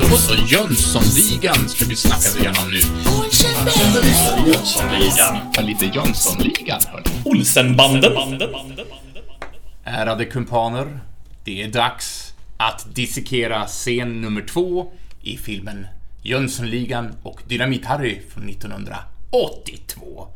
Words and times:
Då 0.00 0.16
så, 0.16 0.34
Jönssonligan 0.34 1.68
ska 1.68 1.84
vi 1.84 1.96
snacka 1.96 2.38
igenom 2.38 2.70
nu. 2.70 2.80
Jönssonligan. 4.46 5.38
Ja, 5.54 5.62
lite 5.62 5.86
Jönssonligan, 5.86 6.80
hörni. 6.86 7.04
Olsenbanden. 7.24 8.12
Ärade 9.84 10.24
kumpaner, 10.24 11.00
det 11.44 11.62
är 11.62 11.68
dags 11.68 12.34
att 12.56 12.94
dissekera 12.94 13.66
scen 13.66 14.20
nummer 14.20 14.42
två 14.42 14.92
i 15.22 15.36
filmen 15.36 15.86
Jönssonligan 16.22 17.14
och 17.22 17.40
Dynamit-Harry 17.48 18.20
från 18.30 18.48
1982. 18.48 20.28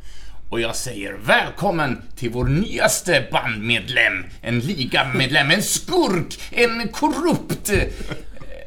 Och 0.49 0.61
jag 0.61 0.75
säger 0.75 1.13
välkommen 1.13 2.01
till 2.15 2.29
vår 2.29 2.45
nyaste 2.45 3.27
bandmedlem, 3.31 4.25
en 4.41 4.59
ligamedlem, 4.59 5.51
en 5.51 5.63
skurk, 5.63 6.39
en 6.51 6.87
korrupt... 6.87 7.71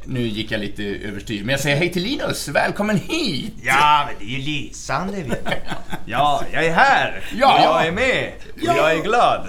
Nu 0.04 0.20
gick 0.20 0.50
jag 0.50 0.60
lite 0.60 0.82
överstyr, 0.82 1.40
men 1.45 1.48
jag 1.48 1.60
säger 1.60 1.77
hej 1.77 1.92
till 1.92 2.02
Linus, 2.02 2.48
välkommen 2.48 2.96
hit! 2.96 3.54
Ja, 3.62 4.04
men 4.06 4.14
det 4.18 4.34
är 4.34 4.38
ju 4.38 4.45
lysande 4.45 5.23
vet 5.23 5.45
du. 5.46 5.52
Ja, 6.06 6.42
jag 6.52 6.64
är 6.64 6.73
här! 6.73 7.24
Ja. 7.34 7.54
Och 7.54 7.60
jag 7.64 7.86
är 7.86 7.92
med! 7.92 8.32
Och 8.54 8.76
jag 8.76 8.92
är 8.92 9.02
glad 9.02 9.48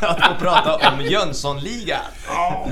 att 0.00 0.24
få 0.26 0.34
prata 0.44 0.90
om 0.90 1.00
Jönssonligan. 1.04 2.00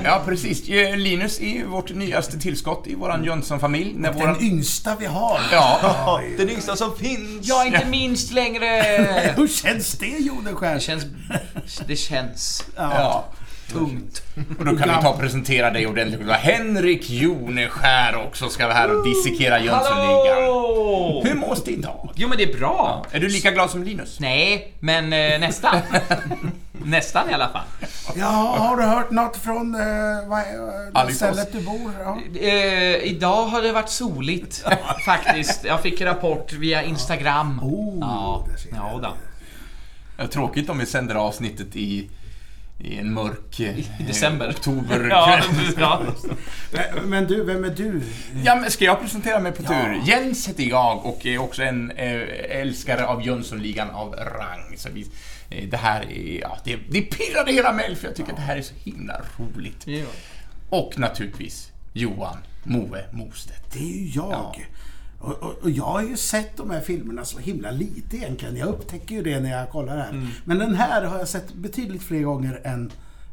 Ja, 0.03 0.21
precis. 0.25 0.69
Eh, 0.69 0.97
Linus 0.97 1.39
är 1.39 1.49
ju 1.49 1.65
vårt 1.65 1.89
nyaste 1.95 2.39
tillskott 2.39 2.87
i 2.87 2.95
våran 2.95 3.23
Jönsson-familj. 3.23 3.93
När 3.95 4.13
Den 4.13 4.41
yngsta 4.41 4.95
vi 4.99 5.05
har. 5.05 5.39
Ja, 5.51 5.79
Ja, 5.81 6.21
den 6.37 6.49
yngsta 6.49 6.75
som 6.75 6.97
finns. 6.97 7.47
Jag 7.47 7.61
är 7.61 7.65
inte 7.65 7.87
minst 7.87 8.31
längre. 8.31 8.65
Hur 9.35 9.47
känns 9.47 9.91
det 9.91 10.05
Joneskär? 10.07 10.73
Det 10.73 10.79
känns... 10.79 11.03
Det 11.87 11.95
känns 11.95 12.63
ja. 12.75 13.25
Tungt. 13.71 14.21
Och 14.59 14.65
då 14.65 14.77
kan 14.77 14.89
vi 14.89 15.01
ta 15.01 15.09
och 15.09 15.19
presentera 15.19 15.71
dig 15.71 15.87
ordentligt. 15.87 16.19
Det 16.19 16.25
var 16.25 16.33
Henrik 16.33 17.09
Joneskär 17.09 18.15
också 18.27 18.49
ska 18.49 18.63
vara 18.67 18.77
här 18.77 18.95
och 18.97 19.07
dissekera 19.07 19.59
Jönssonligan. 19.59 20.37
Hur 21.23 21.33
mås 21.35 21.63
det 21.63 21.71
idag? 21.71 22.09
Jo 22.15 22.27
men 22.29 22.37
det 22.37 22.43
är 22.43 22.57
bra. 22.59 23.05
Är 23.11 23.19
du 23.19 23.27
lika 23.27 23.51
glad 23.51 23.69
som 23.69 23.83
Linus? 23.83 24.19
Nej, 24.19 24.73
men 24.79 25.13
eh, 25.13 25.39
nästan. 25.39 25.75
nästan 26.83 27.29
i 27.29 27.33
alla 27.33 27.49
fall. 27.49 27.63
Ja, 28.15 28.55
har 28.59 28.77
du 28.77 28.83
hört 28.83 29.11
något 29.11 29.37
från 29.37 29.75
eh, 29.75 29.81
vad, 30.27 30.39
eh, 30.39 30.45
Alingsås. 30.93 31.17
stället 31.17 31.51
du 31.51 31.61
bor? 31.61 31.91
Ja. 32.03 32.19
Eh, 32.39 32.95
idag 32.95 33.45
har 33.45 33.61
det 33.61 33.71
varit 33.71 33.89
soligt 33.89 34.65
faktiskt. 35.05 35.65
Jag 35.65 35.81
fick 35.81 36.01
rapport 36.01 36.53
via 36.53 36.83
Instagram. 36.83 37.59
Oh, 37.63 37.97
ja, 38.01 38.45
där 38.49 38.57
ser 38.57 38.69
jag. 38.69 39.03
ja 39.03 39.15
då. 40.17 40.27
Tråkigt 40.27 40.69
om 40.69 40.77
vi 40.77 40.85
sänder 40.85 41.15
avsnittet 41.15 41.75
i, 41.75 42.09
i 42.79 42.97
en 42.97 43.13
mörk... 43.13 43.59
eh, 43.59 43.79
I 43.79 44.03
december. 44.07 44.49
Oktober. 44.49 45.07
Ja, 45.09 45.39
ja. 45.77 46.01
Men- 47.05 47.27
du, 47.27 47.43
vem 47.43 47.63
är 47.63 47.69
du? 47.69 48.01
Ja, 48.43 48.55
men 48.55 48.71
ska 48.71 48.85
jag 48.85 49.01
presentera 49.01 49.39
mig 49.39 49.51
på 49.51 49.63
Ja. 49.63 49.67
tur? 49.69 50.01
Jens 50.05 50.47
heter 50.49 50.63
jag 50.63 51.05
och 51.05 51.25
är 51.25 51.37
också 51.37 51.63
en 51.63 51.91
eh, 51.91 52.21
älskare 52.61 53.05
av 53.05 53.25
Jönssonligan 53.25 53.89
av 53.89 54.13
rang. 54.15 54.77
Så 54.77 54.89
vi, 54.93 55.07
eh, 55.49 55.69
det 55.69 55.77
här 55.77 56.01
är, 56.11 56.39
ja, 56.41 56.57
det, 56.63 56.75
det 56.89 57.01
pirrade 57.01 57.51
hela 57.51 57.73
mig 57.73 57.95
för 57.95 58.07
jag 58.07 58.15
tycker 58.15 58.31
att 58.31 58.37
det 58.37 58.43
här 58.43 58.57
är 58.57 58.61
så 58.61 58.73
himla 58.83 59.21
roligt. 59.37 59.87
Ja. 59.87 60.05
Och 60.69 60.99
naturligtvis 60.99 61.71
Johan 61.93 62.37
Moe 62.63 63.05
Mostedt. 63.11 63.73
Det 63.73 63.79
är 63.79 63.97
ju 63.97 64.07
jag. 64.15 64.31
Ja. 64.31 64.55
Och, 65.19 65.31
och, 65.43 65.53
och 65.63 65.69
jag 65.69 65.83
har 65.85 66.01
ju 66.01 66.17
sett 66.17 66.57
de 66.57 66.69
här 66.69 66.81
filmerna 66.81 67.25
så 67.25 67.39
himla 67.39 67.71
lite 67.71 68.17
egentligen. 68.17 68.57
Jag 68.57 68.67
upptäcker 68.67 69.15
ju 69.15 69.23
det 69.23 69.39
när 69.39 69.51
jag 69.51 69.69
kollar 69.69 69.97
här. 69.97 70.09
Mm. 70.09 70.27
Men 70.45 70.59
den 70.59 70.75
här 70.75 71.03
har 71.03 71.17
jag 71.17 71.27
sett 71.27 71.53
betydligt 71.53 72.03
fler 72.03 72.21
gånger 72.21 72.61
än 72.63 72.91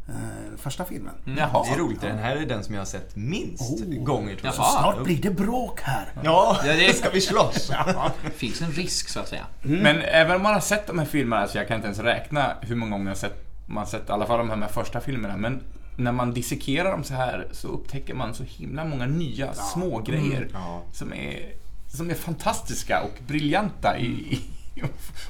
eh, 0.09 0.15
första 0.59 0.85
filmen. 0.85 1.15
Jaha. 1.25 1.65
Det 1.67 1.71
är 1.75 1.79
roligt, 1.79 2.01
den 2.01 2.19
här 2.19 2.37
är 2.37 2.47
den 2.47 2.65
som 2.65 2.75
jag 2.75 2.81
har 2.81 2.87
sett 2.87 3.17
minst 3.17 3.63
Oh. 3.83 4.05
gånger 4.05 4.35
tror 4.37 4.47
jag. 4.47 4.55
Jaha. 4.55 4.81
Snart 4.81 5.05
blir 5.05 5.23
det 5.23 5.31
bråk 5.31 5.81
här. 5.81 6.13
Ja, 6.25 6.61
Ja, 6.65 6.73
det- 6.73 6.97
ska 6.97 7.11
vi 7.11 7.21
slåss? 7.21 7.73
Det 8.25 8.31
finns 8.31 8.63
en 8.63 8.71
risk 8.73 9.09
så 9.09 9.21
att 9.21 9.29
säga. 9.29 9.47
Men 9.63 9.97
även 10.03 10.37
om 10.37 10.43
man 10.43 10.53
har 10.55 10.61
sett 10.61 10.87
de 10.87 10.99
här 10.99 11.07
filmerna, 11.07 11.47
så 11.47 11.59
jag 11.59 11.69
kan 11.69 11.75
inte 11.77 11.87
ens 11.87 11.99
räkna 11.99 12.53
hur 12.61 12.77
många 12.77 12.91
gånger 12.91 13.05
jag 13.05 13.11
har 13.11 13.15
sett, 13.21 13.45
man 13.67 13.79
har 13.79 13.87
sett 13.87 14.09
i 14.09 14.13
alla 14.13 14.27
fall 14.27 14.39
de 14.39 14.51
här 14.51 14.57
med 14.57 14.71
första 14.71 15.01
filmerna, 15.01 15.37
men 15.37 15.61
när 15.97 16.13
man 16.13 16.33
dissekerar 16.35 16.91
dem 16.91 17.05
så 17.05 17.15
här 17.15 17.49
så 17.53 17.69
upptäcker 17.69 18.15
man 18.15 18.35
så 18.35 18.45
himla 18.47 18.85
många 18.85 19.07
nya 19.07 19.55
små 19.55 19.99
grejer 19.99 20.49
Ja. 20.53 20.83
som, 20.93 21.13
är, 21.13 21.53
som 21.93 22.11
är 22.11 22.15
fantastiska 22.15 23.03
och 23.03 23.19
briljanta 23.27 23.99
i, 23.99 24.05
i, 24.05 24.41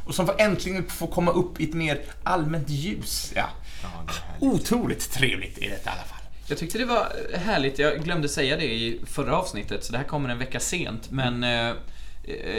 och 0.04 0.14
som 0.14 0.26
får 0.26 0.40
äntligen 0.40 0.88
får 0.88 1.06
komma 1.06 1.30
upp 1.30 1.60
i 1.60 1.64
ett 1.64 1.74
mer 1.74 2.00
allmänt 2.22 2.70
ljus. 2.70 3.32
Ja. 3.36 3.48
Ja. 3.82 4.14
Otroligt 4.40 5.10
trevligt 5.10 5.58
är 5.58 5.60
det 5.60 5.66
i 5.66 5.80
alla 5.84 6.04
fall. 6.04 6.18
Jag 6.46 6.58
tyckte 6.58 6.78
det 6.78 6.84
var 6.84 7.12
härligt, 7.38 7.78
jag 7.78 8.04
glömde 8.04 8.28
säga 8.28 8.56
det 8.56 8.74
i 8.74 9.00
förra 9.06 9.36
avsnittet, 9.36 9.84
så 9.84 9.92
det 9.92 9.98
här 9.98 10.04
kommer 10.04 10.28
en 10.28 10.38
vecka 10.38 10.60
sent, 10.60 11.10
men 11.10 11.44
eh, 11.44 11.74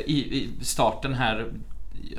i, 0.06 0.16
i 0.16 0.50
starten 0.62 1.14
här 1.14 1.52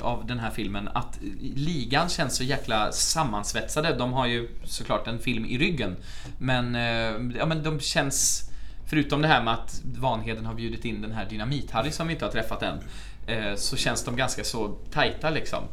av 0.01 0.27
den 0.27 0.39
här 0.39 0.51
filmen 0.51 0.89
att 0.95 1.19
ligan 1.41 2.09
känns 2.09 2.37
så 2.37 2.45
jäkla 2.45 2.93
sammansvetsade. 2.93 3.97
De 3.97 4.12
har 4.12 4.27
ju 4.27 4.49
såklart 4.65 5.06
en 5.06 5.19
film 5.19 5.45
i 5.45 5.59
ryggen. 5.59 5.97
Men, 6.39 6.75
eh, 6.75 7.39
ja, 7.39 7.47
men 7.47 7.62
de 7.62 7.81
känns, 7.81 8.51
förutom 8.87 9.22
det 9.22 9.28
här 9.28 9.43
med 9.43 9.55
att 9.55 9.81
Vanheden 9.84 10.47
har 10.47 10.55
bjudit 10.55 10.84
in 10.84 11.03
den 11.03 11.12
här 11.12 11.27
Dynamit-Harry 11.31 11.91
som 11.91 12.06
vi 12.06 12.12
inte 12.12 12.25
har 12.25 12.33
träffat 12.33 12.62
än, 12.62 12.78
eh, 13.27 13.55
så 13.56 13.77
känns 13.77 14.05
de 14.05 14.17
ganska 14.17 14.45
så 14.45 14.69
tajta 14.91 15.31
liksom. 15.31 15.65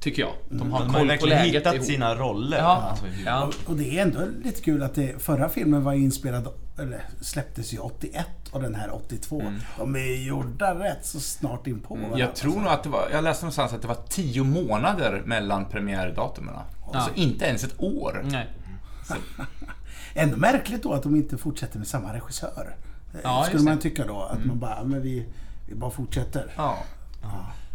Tycker 0.00 0.22
jag. 0.22 0.32
De 0.48 0.72
har 0.72 0.80
De 0.80 0.94
har 0.94 1.00
koll 1.00 1.18
på 1.18 1.26
läget 1.26 1.54
hittat 1.54 1.74
ihop. 1.74 1.86
sina 1.86 2.14
roller. 2.14 2.58
Ja. 2.58 2.96
Ja. 3.26 3.50
Och, 3.66 3.76
det 3.76 3.98
är 3.98 4.02
ändå 4.02 4.20
lite 4.44 4.60
kul 4.60 4.82
att 4.82 4.94
det, 4.94 5.22
förra 5.22 5.48
filmen 5.48 5.84
var 5.84 5.92
inspelad, 5.92 6.48
eller 6.78 7.02
släpptes 7.20 7.74
ju 7.74 7.78
81 7.78 8.26
och 8.50 8.62
den 8.62 8.74
här 8.74 8.94
82. 8.94 9.42
De 9.78 9.96
är 9.96 10.26
gjorda 10.26 10.74
rätt 10.74 11.06
så 11.06 11.20
snart 11.20 11.66
in 11.66 11.80
på 11.80 11.94
varandra. 11.94 12.18
Jag 12.18 12.34
tror 12.34 12.60
nog 12.60 12.66
att 12.72 12.82
det 12.82 12.88
var, 12.88 13.08
jag 13.12 13.24
läste 13.24 13.44
någonstans 13.44 13.72
att 13.72 13.82
det 13.82 13.88
var 13.88 13.98
tio 14.08 14.44
månader 14.44 15.22
mellan 15.24 15.64
premiärdatumen. 15.64 16.54
Alltså 16.92 17.10
inte 17.14 17.44
ens 17.44 17.64
ett 17.64 17.74
år. 17.80 18.20
Nej. 18.24 18.46
Ändå 20.14 20.36
märkligt 20.36 20.82
då 20.82 20.92
att 20.92 21.02
de 21.02 21.16
inte 21.16 21.38
fortsätter 21.38 21.78
med 21.78 21.88
samma 21.88 22.14
regissör. 22.14 22.76
Ja, 23.22 23.44
Skulle 23.48 23.62
man 23.62 23.78
tycka 23.78 24.06
då. 24.06 24.22
Att 24.22 24.44
man 24.44 24.58
bara, 24.58 24.84
men 24.84 25.02
vi, 25.02 25.26
vi 25.68 25.74
bara 25.74 25.90
fortsätter. 25.90 26.52
Ja. 26.56 26.78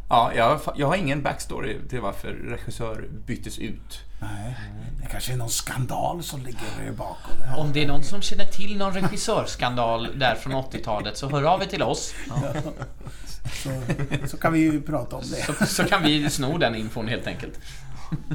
Ja, 0.10 0.32
jag, 0.36 0.60
jag 0.76 0.88
har 0.88 0.96
ingen 0.96 1.24
backstory 1.24 1.78
till 1.90 2.02
varför 2.02 2.28
regissör 2.28 3.08
byttes 3.26 3.60
ut. 3.60 4.00
Nej. 4.22 4.56
Det 5.02 5.08
kanske 5.12 5.34
är 5.34 5.38
någon 5.38 5.50
skandal 5.50 6.24
som 6.24 6.42
ligger 6.42 6.92
bakom 6.98 7.38
det 7.40 7.46
här. 7.46 7.60
Om 7.60 7.74
det 7.74 7.84
är 7.84 7.88
någon 7.88 8.04
som 8.04 8.22
känner 8.22 8.46
till 8.46 8.78
någon 8.78 8.94
regissörskandal 8.94 10.20
där 10.20 10.36
från 10.36 10.54
80-talet 10.54 11.18
så 11.18 11.30
hör 11.30 11.44
av 11.44 11.62
er 11.62 11.66
till 11.66 11.84
oss. 11.84 12.14
Så, 13.64 13.82
så 14.28 14.38
kan 14.38 14.54
vi 14.54 14.60
ju 14.60 14.82
prata 14.82 15.16
om 15.16 15.22
det. 15.22 15.54
Så, 15.54 15.66
så 15.66 15.84
kan 15.84 16.04
vi 16.04 16.30
sno 16.30 16.58
den 16.58 16.76
infon 16.76 17.08
helt 17.08 17.28
enkelt. 17.28 17.60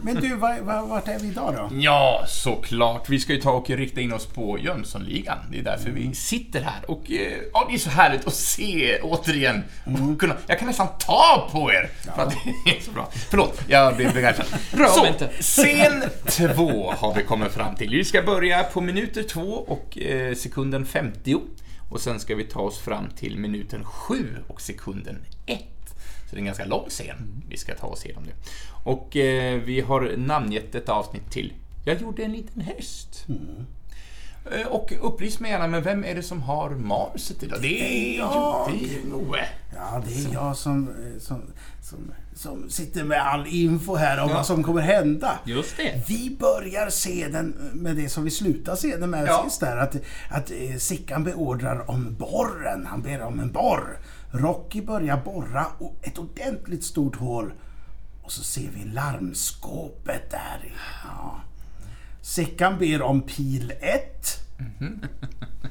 Men 0.02 0.14
du, 0.14 0.34
var, 0.34 0.60
var, 0.60 0.86
vart 0.86 1.08
är 1.08 1.18
vi 1.18 1.28
idag 1.28 1.54
då? 1.54 1.76
Ja, 1.76 2.24
såklart. 2.28 3.08
Vi 3.08 3.20
ska 3.20 3.32
ju 3.32 3.40
ta 3.40 3.50
och 3.50 3.70
rikta 3.70 4.00
in 4.00 4.12
oss 4.12 4.26
på 4.26 4.58
Jönssonligan. 4.58 5.38
Det 5.50 5.58
är 5.58 5.62
därför 5.62 5.90
vi 5.90 6.14
sitter 6.14 6.60
här. 6.60 6.90
Och 6.90 7.10
eh, 7.10 7.38
ja, 7.52 7.66
det 7.68 7.74
är 7.74 7.78
så 7.78 7.90
härligt 7.90 8.26
att 8.26 8.34
se 8.34 8.90
er 8.90 9.00
återigen. 9.02 9.64
Och 9.84 10.20
kunna, 10.20 10.36
jag 10.46 10.58
kan 10.58 10.68
nästan 10.68 10.88
ta 10.98 11.48
på 11.52 11.72
er. 11.72 11.90
För 12.16 12.22
att 12.22 12.30
det 12.64 12.70
är 12.76 12.80
så 12.80 12.90
bra. 12.90 13.08
Förlåt, 13.30 13.60
jag 13.68 13.96
blev 13.96 14.14
begeistrad. 14.14 14.46
Bra, 14.76 14.88
Så, 14.88 15.06
scen 15.40 16.04
två 16.26 16.92
har 16.98 17.14
vi 17.14 17.22
kommit 17.22 17.52
fram 17.52 17.76
till. 17.76 17.90
Vi 17.90 18.04
ska 18.04 18.22
börja 18.22 18.62
på 18.62 18.80
minuter 18.80 19.22
två 19.22 19.40
och 19.52 19.98
eh, 19.98 20.34
sekunden 20.34 20.86
50. 20.86 21.36
Och 21.90 22.00
sen 22.00 22.20
ska 22.20 22.34
vi 22.34 22.44
ta 22.44 22.60
oss 22.60 22.78
fram 22.78 23.10
till 23.10 23.38
minuten 23.38 23.84
7 23.84 24.36
och 24.48 24.60
sekunden 24.60 25.18
1. 25.46 25.73
Så 26.28 26.30
det 26.30 26.36
är 26.36 26.38
en 26.40 26.44
ganska 26.44 26.64
lång 26.64 26.88
scen 26.88 27.42
vi 27.48 27.56
ska 27.56 27.74
ta 27.74 27.86
oss 27.86 28.04
igenom 28.04 28.22
nu. 28.24 28.32
Och 28.84 29.16
eh, 29.16 29.60
vi 29.60 29.80
har 29.80 30.14
namngett 30.16 30.74
ett 30.74 30.88
avsnitt 30.88 31.30
till 31.30 31.52
Jag 31.84 32.00
gjorde 32.00 32.22
en 32.22 32.32
liten 32.32 32.60
häst. 32.60 33.26
Eh, 34.52 34.66
Och 34.66 34.92
upplys 35.00 35.40
mig 35.40 35.50
gärna 35.50 35.66
med 35.68 35.84
vem 35.84 36.04
är 36.04 36.14
det 36.14 36.22
som 36.22 36.42
har 36.42 36.70
manuset 36.70 37.42
idag? 37.42 37.58
Det 37.62 37.80
är 38.14 38.18
jag. 38.18 38.70
det 38.80 38.94
är 38.94 39.04
Moe. 39.04 39.38
Ja, 39.76 40.02
det 40.08 40.14
är 40.14 40.32
jag 40.34 40.56
som, 40.56 40.88
eh, 40.88 41.20
som, 41.20 41.42
som, 41.82 41.98
som 42.34 42.70
sitter 42.70 43.04
med 43.04 43.20
all 43.26 43.46
info 43.46 43.94
här 43.94 44.22
om 44.22 44.28
vad 44.28 44.46
som 44.46 44.62
kommer 44.62 44.80
hända. 44.82 45.38
Just 45.44 45.76
det. 45.76 46.02
Vi 46.08 46.36
börjar 46.40 46.90
scenen 46.90 47.70
med 47.74 47.96
det 47.96 48.08
som 48.08 48.24
vi 48.24 48.30
slutar 48.30 48.76
scenen 48.76 49.10
med 49.10 49.26
Ja. 49.28 49.44
sist 49.48 49.60
där. 49.60 49.76
Att, 49.76 49.96
att 50.30 50.50
eh, 50.50 50.76
Sickan 50.78 51.24
beordrar 51.24 51.90
om 51.90 52.14
borren. 52.18 52.86
Han 52.86 53.02
ber 53.02 53.22
om 53.22 53.40
en 53.40 53.52
borr. 53.52 53.98
Rocky 54.34 54.82
börjar 54.82 55.16
borra 55.24 55.66
och 55.78 55.96
ett 56.02 56.18
ordentligt 56.18 56.84
stort 56.84 57.16
hål. 57.16 57.52
Och 58.22 58.32
så 58.32 58.42
ser 58.42 58.68
vi 58.74 58.84
larmskåpet 58.84 60.30
där. 60.30 60.74
Ja. 61.04 61.40
Sickan 62.22 62.78
ber 62.78 63.02
om 63.02 63.20
pil 63.22 63.72
1. 63.80 64.40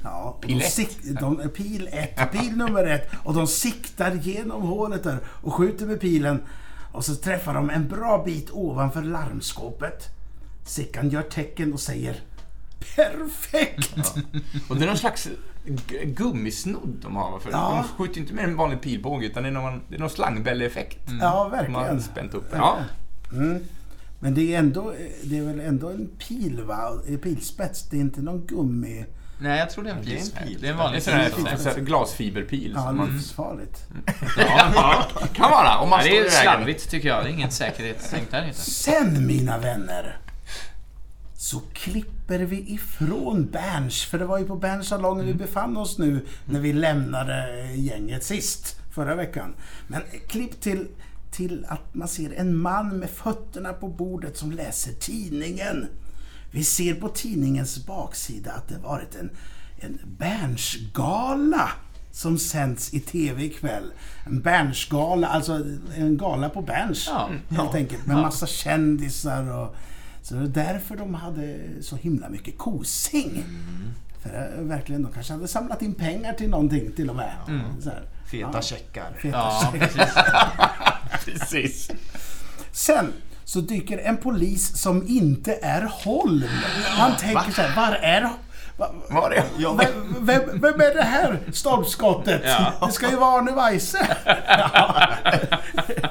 Ja, 0.04 0.22
och 0.24 0.42
Pil 0.42 0.58
de, 0.60 0.66
ett. 0.66 0.72
sik- 0.74 1.20
de, 1.20 1.50
pil 1.56 1.90
1, 1.92 2.32
pil 2.32 2.56
nummer 2.58 2.84
1. 2.86 3.10
Och 3.24 3.34
de 3.34 3.48
siktar 3.48 4.12
genom 4.16 4.62
hålet 4.62 5.04
där 5.04 5.20
och 5.26 5.54
skjuter 5.54 5.86
med 5.86 6.00
pilen. 6.00 6.42
Och 6.92 7.06
så 7.06 7.16
träffar 7.16 7.54
de 7.54 7.70
en 7.70 7.88
bra 7.88 8.24
bit 8.26 8.50
ovanför 8.52 9.02
larmskåpet. 9.02 10.10
Sickan 10.66 11.10
gör 11.10 11.22
tecken 11.22 11.74
och 11.74 11.80
säger 11.80 12.22
Perfekt! 12.96 14.16
Och 14.70 14.76
det 14.78 14.84
är 14.84 14.88
någon 14.88 14.98
slags 14.98 15.28
gummisnodd 16.06 17.00
de 17.02 17.16
har. 17.16 17.40
För 17.40 17.52
Ja. 17.52 17.86
De 17.98 18.04
skjuter 18.04 18.22
inte 18.22 18.34
med 18.34 18.44
en 18.44 18.56
vanlig 18.58 18.82
pilbåge 18.82 19.26
utan 19.26 19.44
det 19.44 19.50
är 19.50 19.54
någon, 19.54 19.82
det 19.90 19.96
är 19.96 20.00
någon 20.00 20.10
slangbälleeffekt. 20.10 21.00
Ja, 21.06 21.14
Som 21.16 21.20
har 21.30 21.50
verkligen. 21.50 22.02
spänt 22.02 22.34
upp. 22.34 22.48
Ja. 22.54 22.78
Mm. 23.34 23.64
Men 24.20 24.34
det 24.34 24.56
är, 24.56 24.60
ändå, 24.60 24.94
det 25.24 25.38
är 25.38 25.42
väl 25.44 25.60
ändå 25.60 25.90
en 25.90 26.10
pil 26.28 26.62
va? 26.64 26.92
En 27.08 27.18
pilspets, 27.18 27.90
det 27.90 27.98
är 27.98 28.02
inte 28.02 28.22
någon 28.22 28.46
gummi... 28.48 29.06
Nej, 29.42 29.60
jag 29.60 29.70
tror 29.70 29.84
det 29.84 29.90
är 29.90 29.96
en 29.96 30.06
det 30.06 30.12
är 30.12 30.14
en 30.16 30.18
pilspets. 30.20 30.46
pil. 30.46 30.58
Det 30.62 30.68
är 30.68 30.72
en 30.72 30.78
Det 30.78 30.84
är 30.84 30.86
vanlig 30.86 31.04
sån 31.04 31.14
här, 31.14 31.74
här 31.76 31.82
glasfiberpil. 31.82 32.74
Ja, 32.76 32.92
man, 32.92 33.08
livsfarligt. 33.14 33.88
ja, 34.38 34.72
ja, 34.76 35.04
kan 35.34 35.52
vara. 35.52 35.78
Om 35.78 35.90
man 35.90 36.00
Ja, 36.00 36.06
står 36.06 36.16
det 36.22 36.26
är 36.28 36.30
slarvigt 36.30 36.90
tycker 36.90 37.08
jag. 37.10 37.24
Det 37.24 37.30
är 37.30 37.34
ingen 37.34 37.52
säkerhetstänk 37.52 38.32
där 38.32 38.46
inte. 38.48 38.60
Sen 38.60 39.28
mina 39.28 39.58
vänner 39.58 40.18
så 41.44 41.60
klipper 41.74 42.40
vi 42.40 42.74
ifrån 42.74 43.46
Berns, 43.46 44.04
för 44.04 44.20
det 44.20 44.26
var 44.26 44.40
ju 44.40 44.46
på 44.46 44.56
Berns 44.56 44.88
salong 44.88 45.26
vi 45.26 45.34
befann 45.34 45.78
oss 45.78 45.98
nu 45.98 46.26
när 46.46 46.60
vi 46.60 46.74
lämnade 46.74 47.68
gänget 47.76 48.24
sist, 48.24 48.80
förra 48.92 49.16
veckan. 49.16 49.54
Men 49.88 50.02
klipp 50.28 50.62
till, 50.62 50.88
till 51.32 51.66
att 51.70 51.94
man 51.96 52.08
ser 52.08 52.34
en 52.34 52.58
man 52.58 52.98
med 52.98 53.10
fötterna 53.10 53.74
på 53.74 53.88
bordet 53.88 54.38
som 54.38 54.52
läser 54.52 54.94
tidningen. 54.94 55.88
Vi 56.52 56.64
ser 56.64 56.96
på 56.96 57.10
tidningens 57.10 57.86
baksida 57.86 58.52
att 58.52 58.68
det 58.68 58.78
varit 58.78 59.16
en, 59.16 59.30
en 59.78 60.00
Bernsgala 60.18 61.70
som 62.12 62.38
sänds 62.38 62.94
i 62.94 63.00
TV 63.00 63.44
ikväll. 63.44 63.94
En 64.26 64.42
Bernsgala, 64.42 65.28
alltså 65.28 65.66
en 65.96 66.18
gala 66.18 66.50
på 66.50 66.62
Berns 66.62 67.08
Ja. 67.08 67.30
helt 67.50 67.76
enkelt. 67.76 68.06
Med 68.06 68.18
massa 68.18 68.48
kändisar 68.48 69.60
och... 69.60 69.76
Så 70.24 70.36
det 70.36 70.42
är 70.62 70.66
därför 70.74 70.96
de 70.96 71.14
hade 71.14 71.58
så 71.82 71.96
himla 71.96 72.30
mycket 72.30 72.58
kosing. 72.58 73.44
För 74.24 74.30
det, 74.30 74.50
verkligen, 74.58 75.04
de 75.04 75.12
kanske 75.12 75.34
hade 75.34 75.48
samlat 75.48 75.82
in 75.82 75.94
pengar 75.94 76.34
till 76.34 76.50
någonting 76.50 76.92
till 76.96 77.10
och 77.10 77.16
med. 77.16 77.32
Så 77.84 77.90
här. 77.90 78.02
Feta 78.32 78.50
Ja, 78.54 78.62
checkar. 78.62 79.14
feta 79.22 79.38
Ja, 79.38 79.70
checkar. 79.74 79.88
precis. 79.88 80.14
Precis. 81.40 81.92
Sen 82.72 83.14
så 83.44 83.62
dyker 83.62 83.98
en 83.98 84.18
polis 84.18 84.78
som 84.82 85.08
inte 85.08 85.54
är 85.62 85.82
Holm. 85.92 86.44
Man 87.00 87.16
tänker 87.20 87.52
så 87.52 87.62
här, 87.62 87.76
var 87.76 87.96
är... 87.96 88.30
Va, 88.78 88.92
Var 89.10 89.30
det? 89.30 89.44
vem, 89.78 90.26
vem, 90.26 90.62
vem 90.62 90.82
är 90.82 90.96
det 90.96 91.04
här 91.04 91.40
stolpskottet? 91.52 92.42
Ja. 92.46 92.74
Det 92.88 92.92
ska 92.94 93.10
ju 93.10 93.16
vara 93.16 93.40
Arne 93.40 93.52
Weise. 93.52 93.98
Ja. 94.48 96.10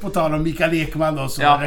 På 0.00 0.10
tal 0.10 0.34
om 0.34 0.42
Mikael 0.42 0.74
Ekman 0.74 1.14
då 1.16 1.28
som 1.28 1.44
Ja, 1.44 1.50
har 1.50 1.58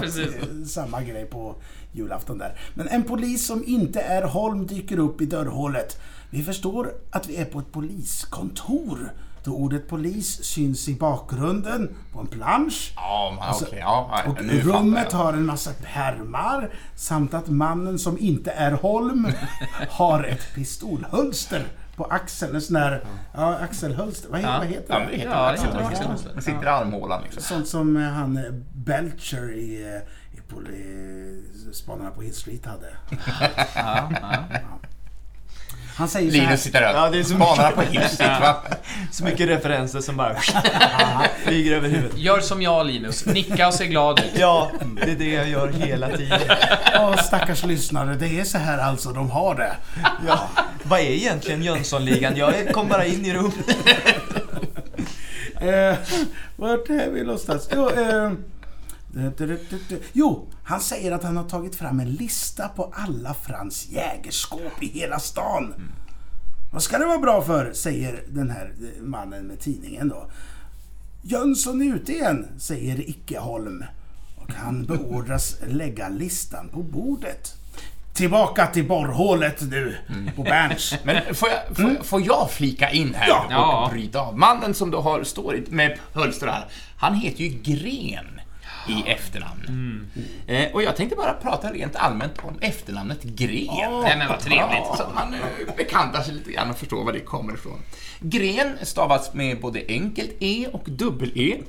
regisserat 0.00 0.16
ja, 0.16 0.22
eh, 0.60 0.64
samma 0.66 1.02
grej 1.02 1.24
på 1.24 1.54
julafton 1.92 2.38
där. 2.38 2.52
Men 2.74 2.88
en 2.88 3.02
polis 3.02 3.46
som 3.46 3.64
inte 3.66 4.00
är 4.00 4.22
Holm 4.22 4.66
dyker 4.66 4.98
upp 4.98 5.20
i 5.20 5.26
dörrhålet. 5.26 6.00
Vi 6.30 6.42
förstår 6.42 6.92
att 7.10 7.28
vi 7.28 7.36
är 7.36 7.44
på 7.44 7.58
ett 7.58 7.72
poliskontor. 7.72 9.12
Då 9.44 9.50
ordet 9.52 9.88
polis 9.88 10.44
syns 10.44 10.88
i 10.88 10.94
bakgrunden 10.94 11.94
på 12.12 12.20
en 12.20 12.26
plansch. 12.26 12.92
Ja, 12.96 13.38
Alltså, 13.40 13.64
okej. 13.64 13.78
ja, 13.78 14.22
Och 14.26 14.38
rummet 14.42 15.12
har 15.12 15.32
en 15.32 15.46
massa 15.46 15.70
pärmar 15.94 16.70
samt 16.96 17.34
att 17.34 17.48
mannen 17.48 17.98
som 17.98 18.18
inte 18.18 18.50
är 18.50 18.72
Holm 18.72 19.28
har 19.90 20.24
ett 20.24 20.54
pistolhölster 20.54 21.64
på 22.04 22.14
axeln. 22.14 22.54
En 22.54 22.60
sån 22.60 22.74
där, 22.74 23.04
ja, 23.34 23.54
axelhölster. 23.56 24.28
Vad, 24.30 24.40
heter- 24.40 24.52
Ja. 24.52 24.58
vad 24.58 24.68
heter 24.68 24.84
Ja, 24.88 24.94
det? 24.94 25.00
men 25.00 25.10
det 25.10 25.16
heter 25.16 25.30
Ja, 25.30 25.56
ja, 25.56 25.86
axelhölster. 25.88 26.32
Det 26.34 26.42
sitter 26.42 26.64
i 26.64 26.68
armhålan 26.68 27.22
liksom. 27.22 27.42
Sånt 27.42 27.68
som 27.68 27.96
eh, 27.96 28.02
han 28.02 28.36
eh, 28.36 28.42
Belcher 28.74 29.52
i, 29.52 29.82
eh, 29.94 30.38
i 30.38 30.40
poli- 30.54 31.72
Spanarna 31.72 32.10
på 32.10 32.22
Hill 32.22 32.34
Street 32.34 32.66
hade. 32.66 32.86
Ja, 33.74 34.10
ja. 34.22 34.58
Han 35.96 36.08
säger 36.08 36.30
så 36.30 36.36
här. 36.36 36.42
Linus 36.44 36.62
sitter 36.62 36.80
där 36.80 36.94
Ja, 36.94 37.10
det 37.10 37.18
är 37.18 37.22
så 37.22 37.34
Spanarna 37.34 37.70
på 37.70 37.82
Hillstreet 37.82 38.40
va? 38.40 38.56
Så 39.10 39.24
mycket 39.24 39.48
referenser 39.48 40.00
som 40.00 40.16
bara 40.16 40.34
flyger 41.44 41.76
över 41.76 41.88
huvudet. 41.88 42.18
Gör 42.18 42.40
som 42.40 42.62
jag 42.62 42.86
Linus, 42.86 43.26
nicka 43.26 43.68
och 43.68 43.74
se 43.74 43.86
glad 43.86 44.18
ut. 44.18 44.24
Ja, 44.34 44.70
det 45.04 45.10
är 45.12 45.16
det 45.16 45.28
jag 45.34 45.48
gör 45.48 45.68
hela 45.68 46.08
tiden. 46.16 46.40
Åh, 47.00 47.16
stackars 47.16 47.64
lyssnare, 47.64 48.14
det 48.14 48.40
är 48.40 48.44
så 48.44 48.58
här 48.58 48.78
alltså 48.78 49.12
de 49.12 49.30
har 49.30 49.54
det. 49.54 49.76
Ja. 50.26 50.48
Vad 50.84 51.00
är 51.00 51.04
egentligen 51.04 51.62
Jönssonligan? 51.62 52.36
Jag 52.36 52.72
kom 52.72 52.88
bara 52.88 53.06
in 53.06 53.26
i 53.26 53.34
rummet. 53.34 53.76
Eh, 55.60 55.98
vart 56.56 56.90
är 56.90 57.10
vi 57.10 57.22
någonstans? 57.22 57.68
Jo, 57.74 57.90
eh, 57.90 58.32
du, 59.12 59.32
du, 59.36 59.46
du, 59.46 59.78
du. 59.88 60.02
jo, 60.12 60.48
han 60.64 60.80
säger 60.80 61.12
att 61.12 61.22
han 61.22 61.36
har 61.36 61.44
tagit 61.44 61.74
fram 61.74 62.00
en 62.00 62.10
lista 62.10 62.68
på 62.68 62.92
alla 62.96 63.34
Frans 63.34 63.88
jägerskåp 63.88 64.82
i 64.82 64.86
hela 64.86 65.18
stan. 65.18 65.74
Vad 66.72 66.82
ska 66.82 66.98
det 66.98 67.06
vara 67.06 67.18
bra 67.18 67.42
för? 67.42 67.72
Säger 67.72 68.24
den 68.28 68.50
här 68.50 68.72
eh, 68.80 69.02
mannen 69.02 69.46
med 69.46 69.60
tidningen 69.60 70.08
då. 70.08 70.30
Jönsson 71.22 71.82
är 71.82 71.94
ute 71.94 72.12
igen, 72.12 72.46
säger 72.58 73.10
Icke 73.10 73.38
Holm. 73.38 73.84
Och 74.36 74.52
han 74.52 74.84
beordras 74.84 75.56
lägga 75.66 76.08
listan 76.08 76.68
på 76.68 76.82
bordet. 76.82 77.54
Tillbaka 78.20 78.66
till 78.66 78.84
borrhålet 78.88 79.60
nu, 79.70 79.96
på 80.36 80.42
Berns. 80.42 80.94
Men 81.02 81.34
får 81.34 81.48
jag, 81.48 81.76
får, 81.76 81.90
jag- 81.96 82.06
får 82.06 82.22
jag 82.26 82.50
flika 82.50 82.90
in 82.90 83.14
här 83.14 83.28
Ja. 83.28 83.44
och 83.46 83.52
Ja. 83.52 83.88
bryta 83.92 84.20
av? 84.20 84.38
Mannen 84.38 84.74
som 84.74 84.90
då 84.90 85.00
har, 85.00 85.24
står 85.24 85.56
i- 85.56 85.64
med 85.68 85.98
hölster 86.14 86.46
här, 86.46 86.64
han 86.98 87.14
heter 87.14 87.44
ju 87.44 87.48
Gren 87.48 88.39
i 88.88 89.10
efternamn. 89.10 90.06
Eh, 90.46 90.72
och 90.72 90.82
jag 90.82 90.96
tänkte 90.96 91.16
bara 91.16 91.32
prata 91.32 91.72
rent 91.72 91.96
allmänt 91.96 92.38
om 92.42 92.58
efternamnet 92.60 93.22
Gren. 93.22 94.00
Nej 94.02 94.18
men 94.18 94.28
vad 94.28 94.40
trevligt. 94.40 94.86
Så 94.96 95.02
att 95.02 95.14
man 95.14 95.34
eh, 95.34 95.40
bekantar 95.76 96.22
sig 96.22 96.34
lite 96.34 96.52
grann 96.52 96.70
och 96.70 96.78
förstår 96.78 97.04
var 97.04 97.12
det 97.12 97.20
kommer 97.20 97.54
ifrån. 97.54 97.78
Gren 98.20 98.78
stavas 98.82 99.34
med 99.34 99.60
både 99.60 99.82
enkelt 99.88 100.30
E 100.40 100.66
och 100.72 100.84
dubbel-E. 100.86 101.60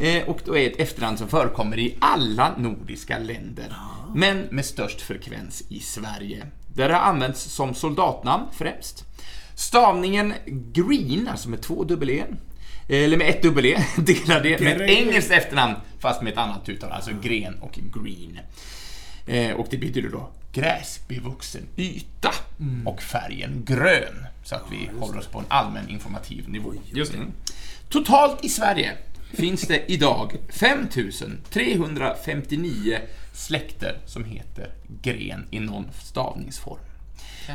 Eh, 0.00 0.28
och 0.28 0.40
då 0.44 0.56
är 0.56 0.70
ett 0.70 0.80
efternamn 0.80 1.18
som 1.18 1.28
förekommer 1.28 1.78
i 1.78 1.96
alla 2.00 2.54
nordiska 2.56 3.18
länder. 3.18 3.76
Men 4.14 4.38
med 4.50 4.64
störst 4.64 5.00
frekvens 5.00 5.62
i 5.68 5.80
Sverige. 5.80 6.46
Där 6.74 6.88
det 6.88 6.94
har 6.94 7.02
använts 7.02 7.42
som 7.42 7.74
soldatnamn 7.74 8.44
främst. 8.52 9.04
Stavningen 9.54 10.34
Green, 10.46 11.28
alltså 11.28 11.48
med 11.48 11.62
två 11.62 11.84
dubbel-E, 11.84 12.24
eller 12.88 13.16
med 13.16 13.28
ett 13.28 13.42
dubbel-E, 13.42 13.84
delar 13.96 14.42
det 14.42 14.60
med 14.60 14.80
ett 14.80 14.90
engelskt 14.90 15.30
efternamn 15.30 15.74
fast 15.98 16.22
med 16.22 16.32
ett 16.32 16.38
annat 16.38 16.68
uttal, 16.68 16.92
alltså 16.92 17.10
gren 17.22 17.54
och 17.60 17.78
green. 17.94 18.38
Eh, 19.26 19.50
och 19.50 19.66
det 19.70 19.76
betyder 19.76 20.08
då 20.08 20.30
gräsbevuxen 20.52 21.62
yta 21.76 22.30
och 22.84 23.02
färgen 23.02 23.62
grön. 23.66 24.26
Så 24.44 24.54
att 24.54 24.64
vi 24.70 24.90
håller 25.00 25.18
oss 25.18 25.26
på 25.26 25.38
en 25.38 25.44
allmän 25.48 25.88
informativ 25.88 26.48
nivå. 26.48 26.74
Just 26.92 27.12
det. 27.12 27.18
Mm. 27.18 27.32
Totalt 27.88 28.44
i 28.44 28.48
Sverige 28.48 28.92
finns 29.32 29.62
det 29.62 29.92
idag 29.92 30.36
5359 30.48 32.98
släkter 33.32 33.98
som 34.06 34.24
heter 34.24 34.70
gren 35.02 35.46
i 35.50 35.60
någon 35.60 35.86
stavningsform. 36.02 36.78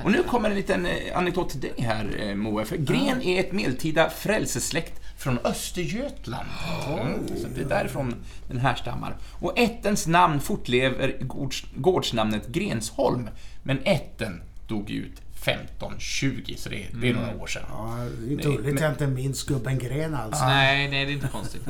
Och 0.04 0.12
nu 0.12 0.24
kommer 0.24 0.50
en 0.50 0.56
liten 0.56 0.86
eh, 0.86 1.18
anekdot 1.18 1.50
till 1.50 1.60
dig 1.60 1.74
här 1.78 2.10
eh, 2.20 2.36
Moe, 2.36 2.66
för 2.66 2.78
gren 2.78 3.22
är 3.22 3.40
ett 3.40 3.52
medeltida 3.52 4.10
frälsesläkt 4.10 5.02
från 5.20 5.40
Östergötland. 5.44 6.50
Mm, 6.88 7.28
så 7.42 7.48
det 7.56 7.62
är 7.62 7.66
därifrån 7.66 8.16
den 8.48 8.58
härstammar. 8.58 9.18
Och 9.40 9.60
ättens 9.60 10.08
namn 10.08 10.40
fortlever 10.40 11.22
i 11.22 11.24
gårds, 11.24 11.66
gårdsnamnet 11.76 12.48
Grensholm, 12.48 13.30
men 13.64 13.80
ätten 13.84 14.42
dog 14.68 14.90
ut 14.90 15.22
1520, 15.44 16.54
så 16.58 16.70
det 16.70 16.84
är, 16.84 16.88
det 17.02 17.10
är 17.10 17.14
några 17.14 17.36
år 17.36 17.48
sedan. 17.48 17.64
Ja, 17.70 18.08
det 18.38 18.70
är 18.70 18.74
att 18.74 18.82
jag 18.82 18.92
inte 18.92 19.08
minns 19.08 19.44
gubben 19.44 19.80
Gren 19.80 20.16
alltså. 20.16 20.46
Nej, 20.46 20.90
nej 20.90 21.06
det 21.06 21.12
är 21.12 21.16
inte 21.16 21.28
konstigt. 21.28 21.62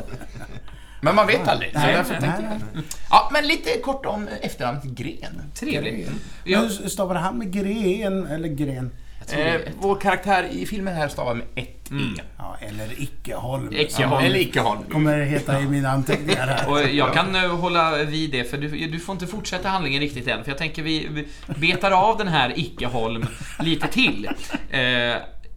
Men 1.01 1.15
man 1.15 1.27
vet 1.27 1.47
aldrig. 1.47 1.73
Så 1.73 1.79
Nej, 1.79 1.93
därför 1.93 2.11
nej, 2.11 2.21
tänkte 2.21 2.43
jag. 2.43 2.83
Ja, 3.09 3.29
men 3.33 3.47
lite 3.47 3.79
kort 3.79 4.05
om 4.05 4.27
efternamnet 4.41 4.83
Gren. 4.83 5.41
Trevligt. 5.53 6.09
Hur 6.43 6.89
stavar 6.89 7.15
han 7.15 7.37
med 7.37 7.53
gren 7.53 8.25
eller 8.25 8.49
gren? 8.49 8.91
Eh, 9.33 9.61
vår 9.79 9.95
karaktär 9.95 10.47
i 10.51 10.65
filmen 10.65 10.95
här 10.95 11.07
stavar 11.07 11.33
med 11.33 11.45
ett 11.55 11.79
E. 11.91 12.21
Ja, 12.37 12.57
eller 12.61 13.01
Icke-Holm. 13.01 13.69
Icke-Holm. 13.71 14.25
Eller 14.25 14.39
icke-Holm. 14.39 14.83
Kommer 14.91 15.17
det 15.17 15.25
heta 15.25 15.59
i 15.59 15.67
mina 15.67 15.89
anteckningar 15.89 16.47
här. 16.47 16.69
Och 16.69 16.89
jag 16.89 17.13
kan 17.13 17.35
eh, 17.35 17.41
hålla 17.41 18.03
vid 18.03 18.31
det, 18.31 18.43
för 18.43 18.57
du, 18.57 18.87
du 18.87 18.99
får 18.99 19.13
inte 19.13 19.27
fortsätta 19.27 19.69
handlingen 19.69 20.01
riktigt 20.01 20.27
än. 20.27 20.43
För 20.43 20.51
jag 20.51 20.57
tänker 20.57 20.83
vi 20.83 21.25
vi 21.47 21.73
betar 21.73 21.91
av 21.91 22.17
den 22.17 22.27
här 22.27 22.53
Icke-Holm 22.55 23.25
lite 23.59 23.87
till. 23.87 24.29
Eh, 24.69 25.15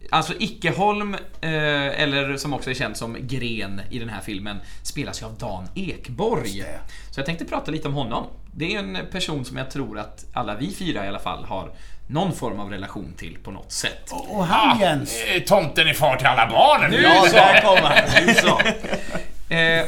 alltså 0.09 0.33
Icke-Holm, 0.39 1.13
eh, 1.41 2.01
eller 2.01 2.37
som 2.37 2.53
också 2.53 2.69
är 2.69 2.73
känd 2.73 2.97
som 2.97 3.17
Gren 3.19 3.81
i 3.89 3.99
den 3.99 4.09
här 4.09 4.21
filmen, 4.21 4.57
spelas 4.83 5.21
ju 5.21 5.25
av 5.25 5.37
Dan 5.37 5.67
Ekborg. 5.75 6.63
Så 7.11 7.19
jag 7.19 7.25
tänkte 7.25 7.45
prata 7.45 7.71
lite 7.71 7.87
om 7.87 7.93
honom. 7.93 8.25
Det 8.55 8.75
är 8.75 8.79
en 8.79 8.97
person 9.11 9.45
som 9.45 9.57
jag 9.57 9.71
tror 9.71 9.99
att 9.99 10.25
alla 10.33 10.55
vi 10.55 10.71
fyra 10.71 11.05
i 11.05 11.07
alla 11.07 11.19
fall 11.19 11.45
har 11.45 11.71
någon 12.07 12.33
form 12.35 12.59
av 12.59 12.69
relation 12.69 13.13
till 13.17 13.37
på 13.43 13.51
något 13.51 13.71
sätt. 13.71 14.11
Och 14.11 14.35
och 14.37 14.45
han 14.45 14.79
Jens. 14.79 15.15
Eh, 15.35 15.41
Tomten 15.43 15.87
är 15.87 15.93
far 15.93 16.15
till 16.15 16.27
alla 16.27 16.49
barnen. 16.49 16.91
Nu 16.91 17.01
Ja, 17.01 17.25
så. 17.27 17.35
där 17.35 17.61
kom 17.61 17.77
han. 17.83 18.25
Nu 18.25 18.33
så. 18.33 18.61
Eh, 19.49 19.85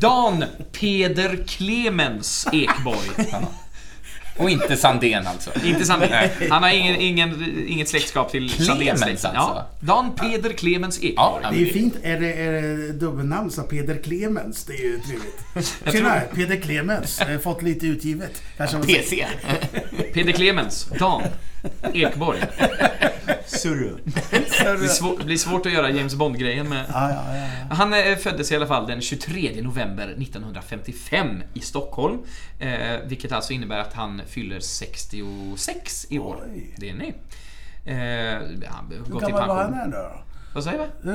Dan 0.00 0.44
Peder 0.80 1.38
Clemens 1.46 2.46
Ekborg. 2.52 3.26
Och 4.36 4.50
inte 4.50 4.76
Sandén 4.76 5.26
alltså. 5.26 5.50
Inte 5.64 5.84
Sandén. 5.84 6.28
Han 6.50 6.62
har 6.62 6.70
ingen, 6.70 6.96
ingen, 6.96 7.54
inget 7.68 7.88
släktskap 7.88 8.30
till 8.30 8.50
Clemens 8.50 8.68
Sandén-släkten. 8.68 9.36
alltså? 9.36 9.54
Ja. 9.54 9.68
Dan 9.80 10.14
Peder 10.16 10.52
Clemens 10.52 10.96
Ekborg. 11.02 11.40
ja, 11.42 11.50
Det 11.50 11.56
är 11.56 11.60
ju 11.60 11.72
fint. 11.72 11.94
Är 12.02 12.20
det, 12.20 12.32
är 12.32 12.52
det 12.52 12.92
dubbelnamn 12.92 13.50
så 13.50 13.62
Peder 13.62 14.02
Clemens? 14.02 14.64
Det 14.64 14.72
är 14.72 14.82
ju 14.82 15.00
trevligt. 15.00 15.74
Tjena, 15.92 16.20
Peder 16.34 16.56
Clemens. 16.56 17.22
Fått 17.42 17.62
lite 17.62 17.86
utgivet. 17.86 18.42
Kanske 18.56 18.78
PC. 18.78 19.26
Peder 20.14 20.32
Clemens. 20.32 20.88
Dan 20.98 21.22
Ekborg. 21.94 22.40
Surru. 23.46 23.96
Det 24.30 24.78
blir, 24.78 24.88
svår, 24.88 25.24
blir 25.24 25.36
svårt 25.36 25.66
att 25.66 25.72
göra 25.72 25.90
James 25.90 26.14
Bond-grejen 26.14 26.68
med... 26.68 26.84
Ja, 26.92 27.10
ja, 27.10 27.36
ja. 27.36 27.74
Han 27.74 27.92
eh, 27.92 28.16
föddes 28.16 28.52
i 28.52 28.56
alla 28.56 28.66
fall 28.66 28.86
den 28.86 29.00
23 29.00 29.62
november 29.62 30.08
1955 30.08 31.42
i 31.54 31.60
Stockholm. 31.60 32.18
Eh, 32.58 33.00
vilket 33.04 33.32
alltså 33.32 33.52
innebär 33.52 33.78
att 33.78 33.92
han 33.92 34.22
fyller 34.26 34.60
66 34.60 36.06
i 36.10 36.18
år. 36.18 36.44
Oj. 36.52 36.74
Det 36.76 36.90
är 36.90 36.94
ni. 36.94 37.14
Eh, 37.84 38.68
han 38.70 38.92
Hur 39.06 39.20
gammal 39.20 39.48
var 39.48 39.64
han 39.64 39.90
då? 39.90 40.12
Vad 40.52 40.64
säger 40.64 40.78
vi? 40.78 41.10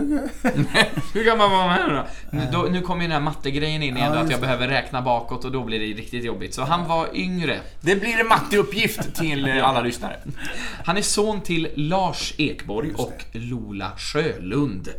Hur 1.13 1.25
gammal 1.25 1.49
var 1.49 1.93
då? 1.93 2.07
Nu, 2.37 2.47
då? 2.51 2.61
nu 2.61 2.81
kommer 2.81 3.01
ju 3.01 3.07
den 3.07 3.11
här 3.11 3.31
mattegrejen 3.31 3.83
in 3.83 3.97
igen 3.97 4.13
Ja, 4.13 4.19
att 4.19 4.31
jag 4.31 4.41
behöver 4.41 4.67
räkna 4.67 5.01
bakåt 5.01 5.45
och 5.45 5.51
då 5.51 5.63
blir 5.63 5.79
det 5.79 5.85
riktigt 5.85 6.23
jobbigt. 6.23 6.53
Så 6.53 6.61
han 6.61 6.87
var 6.87 7.15
yngre. 7.15 7.59
Det 7.81 7.95
blir 7.95 8.19
en 8.19 8.27
matteuppgift 8.27 9.15
till 9.15 9.45
eh, 9.45 9.67
alla 9.67 9.81
lyssnare. 9.81 10.19
Han 10.85 10.97
är 10.97 11.01
son 11.01 11.41
till 11.41 11.67
Lars 11.75 12.33
Ekborg 12.37 12.93
och 12.93 13.25
Lola 13.31 13.91
Sjölund. 13.97 14.89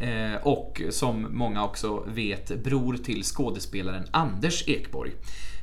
Eh, 0.00 0.34
och 0.42 0.82
som 0.90 1.26
många 1.30 1.64
också 1.64 2.04
vet, 2.06 2.64
bror 2.64 2.96
till 2.96 3.22
skådespelaren 3.22 4.04
Anders 4.10 4.68
Ekborg. 4.68 5.12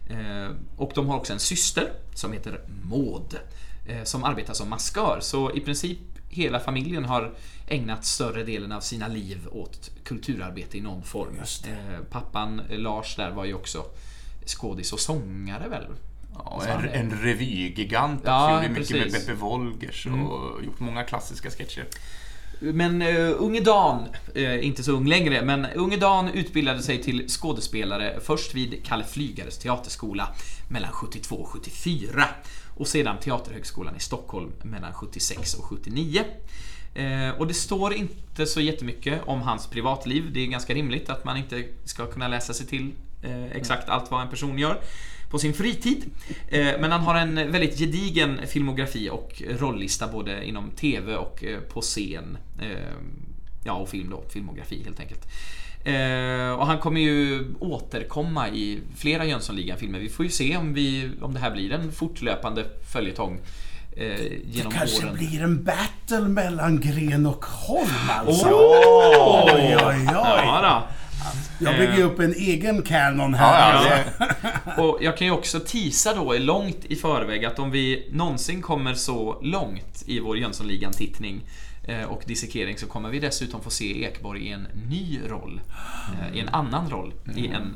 Eh, 0.09 0.55
och 0.77 0.91
de 0.95 1.09
har 1.09 1.17
också 1.17 1.33
en 1.33 1.39
syster 1.39 1.91
som 2.13 2.33
heter 2.33 2.61
Maud. 2.83 3.39
Som 4.03 4.23
arbetar 4.23 4.53
som 4.53 4.69
maskör. 4.69 5.17
Så 5.21 5.51
i 5.51 5.59
princip 5.59 5.99
hela 6.29 6.59
familjen 6.59 7.05
har 7.05 7.33
ägnat 7.67 8.05
större 8.05 8.43
delen 8.43 8.71
av 8.71 8.81
sina 8.81 9.07
liv 9.07 9.47
åt 9.51 9.91
kulturarbete 10.03 10.77
i 10.77 10.81
någon 10.81 11.03
form. 11.03 11.35
Eh, 11.67 12.03
pappan 12.09 12.61
Lars 12.69 13.15
där 13.15 13.31
var 13.31 13.45
ju 13.45 13.53
också 13.53 13.85
skådis 14.45 14.93
och 14.93 14.99
sångare 14.99 15.67
väl? 15.67 15.85
Ja, 16.33 16.63
en, 16.67 16.89
en 16.89 17.19
revygigant. 17.19 18.21
Ja, 18.25 18.63
Gjorde 18.63 18.69
mycket 18.69 18.95
med 18.95 19.03
precis. 19.03 19.27
Beppe 19.27 19.39
Wolgers 19.39 20.05
och 20.05 20.63
gjort 20.63 20.79
många 20.79 21.03
klassiska 21.03 21.49
sketcher. 21.49 21.85
Men 22.59 23.01
uh, 23.01 23.35
Unge 23.37 23.59
Dan, 23.59 24.07
uh, 24.37 24.65
inte 24.65 24.83
så 24.83 24.91
ung 24.91 25.07
längre, 25.07 25.41
men 25.41 25.65
Unge 25.65 25.97
Dan 25.97 26.29
utbildade 26.29 26.81
sig 26.81 27.03
till 27.03 27.29
skådespelare 27.29 28.19
först 28.21 28.55
vid 28.55 28.85
Kalle 28.85 29.03
Flygares 29.03 29.57
teaterskola 29.57 30.27
mellan 30.67 30.91
72 30.91 31.35
och 31.35 31.47
74 31.47 32.25
och 32.77 32.87
sedan 32.87 33.17
Teaterhögskolan 33.19 33.95
i 33.95 33.99
Stockholm 33.99 34.51
mellan 34.63 34.93
76 34.93 35.53
och 35.53 35.65
79. 35.65 36.23
Eh, 36.93 37.29
och 37.29 37.47
det 37.47 37.53
står 37.53 37.93
inte 37.93 38.45
så 38.45 38.61
jättemycket 38.61 39.21
om 39.25 39.41
hans 39.41 39.67
privatliv. 39.67 40.33
Det 40.33 40.39
är 40.39 40.47
ganska 40.47 40.73
rimligt 40.73 41.09
att 41.09 41.25
man 41.25 41.37
inte 41.37 41.63
ska 41.85 42.05
kunna 42.05 42.27
läsa 42.27 42.53
sig 42.53 42.65
till 42.67 42.91
exakt 43.51 43.89
allt 43.89 44.11
vad 44.11 44.21
en 44.21 44.29
person 44.29 44.59
gör 44.59 44.81
på 45.29 45.39
sin 45.39 45.53
fritid. 45.53 46.05
Eh, 46.49 46.67
Men 46.79 46.91
han 46.91 47.01
har 47.01 47.15
en 47.15 47.35
väldigt 47.35 47.79
gedigen 47.79 48.39
filmografi 48.47 49.09
och 49.09 49.41
rollista 49.59 50.07
både 50.07 50.45
inom 50.45 50.71
TV 50.71 51.15
och 51.15 51.43
eh, 51.43 51.59
på 51.59 51.81
scen. 51.81 52.37
Eh, 52.61 52.93
Ja, 53.63 53.73
och 53.73 53.89
film 53.89 54.09
då. 54.09 54.23
Filmografi 54.29 54.83
helt 54.85 54.99
enkelt. 54.99 55.25
Eh, 55.85 56.51
och 56.59 56.67
han 56.67 56.77
kommer 56.79 57.01
ju 57.01 57.45
återkomma 57.59 58.49
i 58.49 58.79
flera 58.97 59.25
Jönssonligan-filmer. 59.25 59.99
Vi 59.99 60.09
får 60.09 60.25
ju 60.25 60.31
se 60.31 60.57
om, 60.57 60.73
vi, 60.73 61.09
om 61.21 61.33
det 61.33 61.39
här 61.39 61.51
blir 61.51 61.71
en 61.73 61.91
fortlöpande 61.91 62.65
följetong 62.93 63.39
eh, 63.91 63.97
Det 63.97 64.39
genom 64.51 64.71
kanske 64.71 65.05
åren. 65.05 65.15
blir 65.15 65.43
en 65.43 65.63
battle 65.63 66.27
mellan 66.27 66.79
Gren 66.81 67.25
och 67.25 67.45
Holm 67.45 67.89
alltså. 68.09 68.47
Oh! 68.47 69.45
Oj, 69.45 69.75
oj, 69.75 69.75
oj. 69.85 70.05
Ja, 70.11 70.87
Jag 71.59 71.77
bygger 71.77 72.03
upp 72.03 72.19
en 72.19 72.33
egen 72.33 72.81
kanon 72.81 73.31
Ja, 73.31 73.37
här. 73.37 74.05
ja, 74.19 74.25
det, 74.75 74.81
Och 74.81 74.97
jag 75.01 75.17
kan 75.17 75.27
ju 75.27 75.33
också 75.33 75.59
tisa 75.59 76.13
då 76.15 76.33
långt 76.33 76.85
i 76.85 76.95
förväg 76.95 77.45
att 77.45 77.59
om 77.59 77.71
vi 77.71 78.09
någonsin 78.11 78.61
kommer 78.61 78.93
så 78.93 79.39
långt 79.41 80.03
i 80.05 80.19
vår 80.19 80.37
Jönssonligan-tittning 80.37 81.41
eh, 81.87 82.03
och 82.03 82.21
dissekering 82.25 82.77
så 82.77 82.87
kommer 82.87 83.09
vi 83.09 83.19
dessutom 83.19 83.61
få 83.61 83.69
se 83.69 84.03
Ekborg 84.03 84.41
i 84.47 84.51
en 84.51 84.67
ny 84.89 85.19
roll. 85.27 85.61
Eh, 86.13 86.37
I 86.37 86.39
en 86.39 86.49
annan 86.49 86.89
roll. 86.89 87.13
I 87.35 87.47
en, 87.47 87.75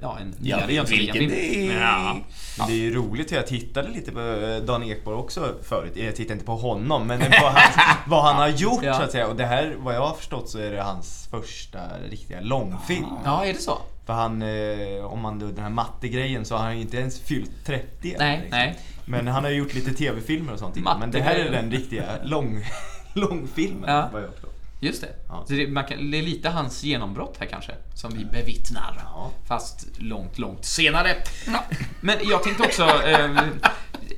ja, 0.00 0.18
en 0.20 0.34
Ja, 0.40 0.70
Jönssonligan-film. 0.70 1.30
det 1.30 1.68
är. 1.70 1.80
Ja. 1.80 2.16
Men 2.58 2.66
det 2.66 2.72
är 2.72 2.76
ju 2.76 2.94
roligt, 2.94 3.30
jag 3.32 3.46
tittade 3.46 3.88
lite 3.88 4.12
på 4.12 4.20
eh, 4.20 4.56
Dan 4.64 4.82
Ekborg 4.82 5.16
också 5.16 5.54
förut. 5.62 5.92
Jag 5.96 6.16
tittade 6.16 6.32
inte 6.32 6.44
på 6.46 6.56
honom, 6.56 7.06
men 7.06 7.18
på 7.20 7.26
hans, 7.46 7.76
vad 8.06 8.24
han 8.24 8.36
har 8.36 8.48
gjort 8.48 8.82
Ja. 8.82 8.94
så 8.94 9.02
att 9.02 9.10
säga. 9.12 9.26
Och 9.26 9.36
det 9.36 9.46
här, 9.46 9.74
vad 9.78 9.94
jag 9.94 10.00
har 10.06 10.14
förstått 10.14 10.48
så 10.48 10.58
är 10.58 10.70
det 10.70 10.82
hans 10.82 11.28
första 11.30 11.78
riktiga 12.10 12.40
långfilm. 12.40 13.06
ja, 13.24 13.44
är 13.44 13.52
det 13.52 13.58
så? 13.60 13.78
För 14.06 14.12
han, 14.12 14.42
eh, 14.42 15.04
om 15.04 15.20
man 15.20 15.38
den 15.38 15.58
här 15.58 15.70
mattegrejen 15.70 16.44
så 16.44 16.56
har 16.56 16.64
han 16.64 16.76
ju 16.76 16.82
inte 16.82 16.96
ens 16.96 17.20
fyllt 17.20 17.50
30 17.66 18.12
än, 18.12 18.18
Nej, 18.18 18.36
liksom. 18.40 18.58
nej. 18.58 18.78
Men 19.04 19.26
han 19.26 19.44
har 19.44 19.50
ju 19.50 19.56
gjort 19.56 19.74
lite 19.74 19.92
TV-filmer 19.92 20.52
och 20.52 20.58
sånt 20.58 20.76
innan. 20.76 21.00
Men 21.00 21.10
det 21.10 21.20
här 21.20 21.34
är 21.34 21.50
den 21.50 21.70
riktiga 21.70 22.04
lång, 22.24 22.64
långfilmen. 23.14 23.90
Ja. 23.90 24.08
Vad 24.12 24.22
jag 24.22 24.30
förstår. 24.32 24.50
Just 24.80 25.00
det. 25.00 25.08
Ja. 25.28 25.44
Så 25.48 25.52
det, 25.52 25.68
man 25.68 25.84
kan, 25.84 26.10
det 26.10 26.18
är 26.18 26.22
lite 26.22 26.48
hans 26.48 26.82
genombrott 26.82 27.36
här 27.40 27.46
kanske, 27.46 27.72
som 27.94 28.10
vi 28.18 28.24
bevittnar. 28.24 29.00
Ja. 29.04 29.30
Fast 29.48 29.86
långt, 29.98 30.38
långt 30.38 30.64
senare. 30.64 31.08
Men 32.00 32.16
jag 32.22 32.42
tänkte 32.42 32.62
också, 32.62 32.82
eh, 32.82 33.36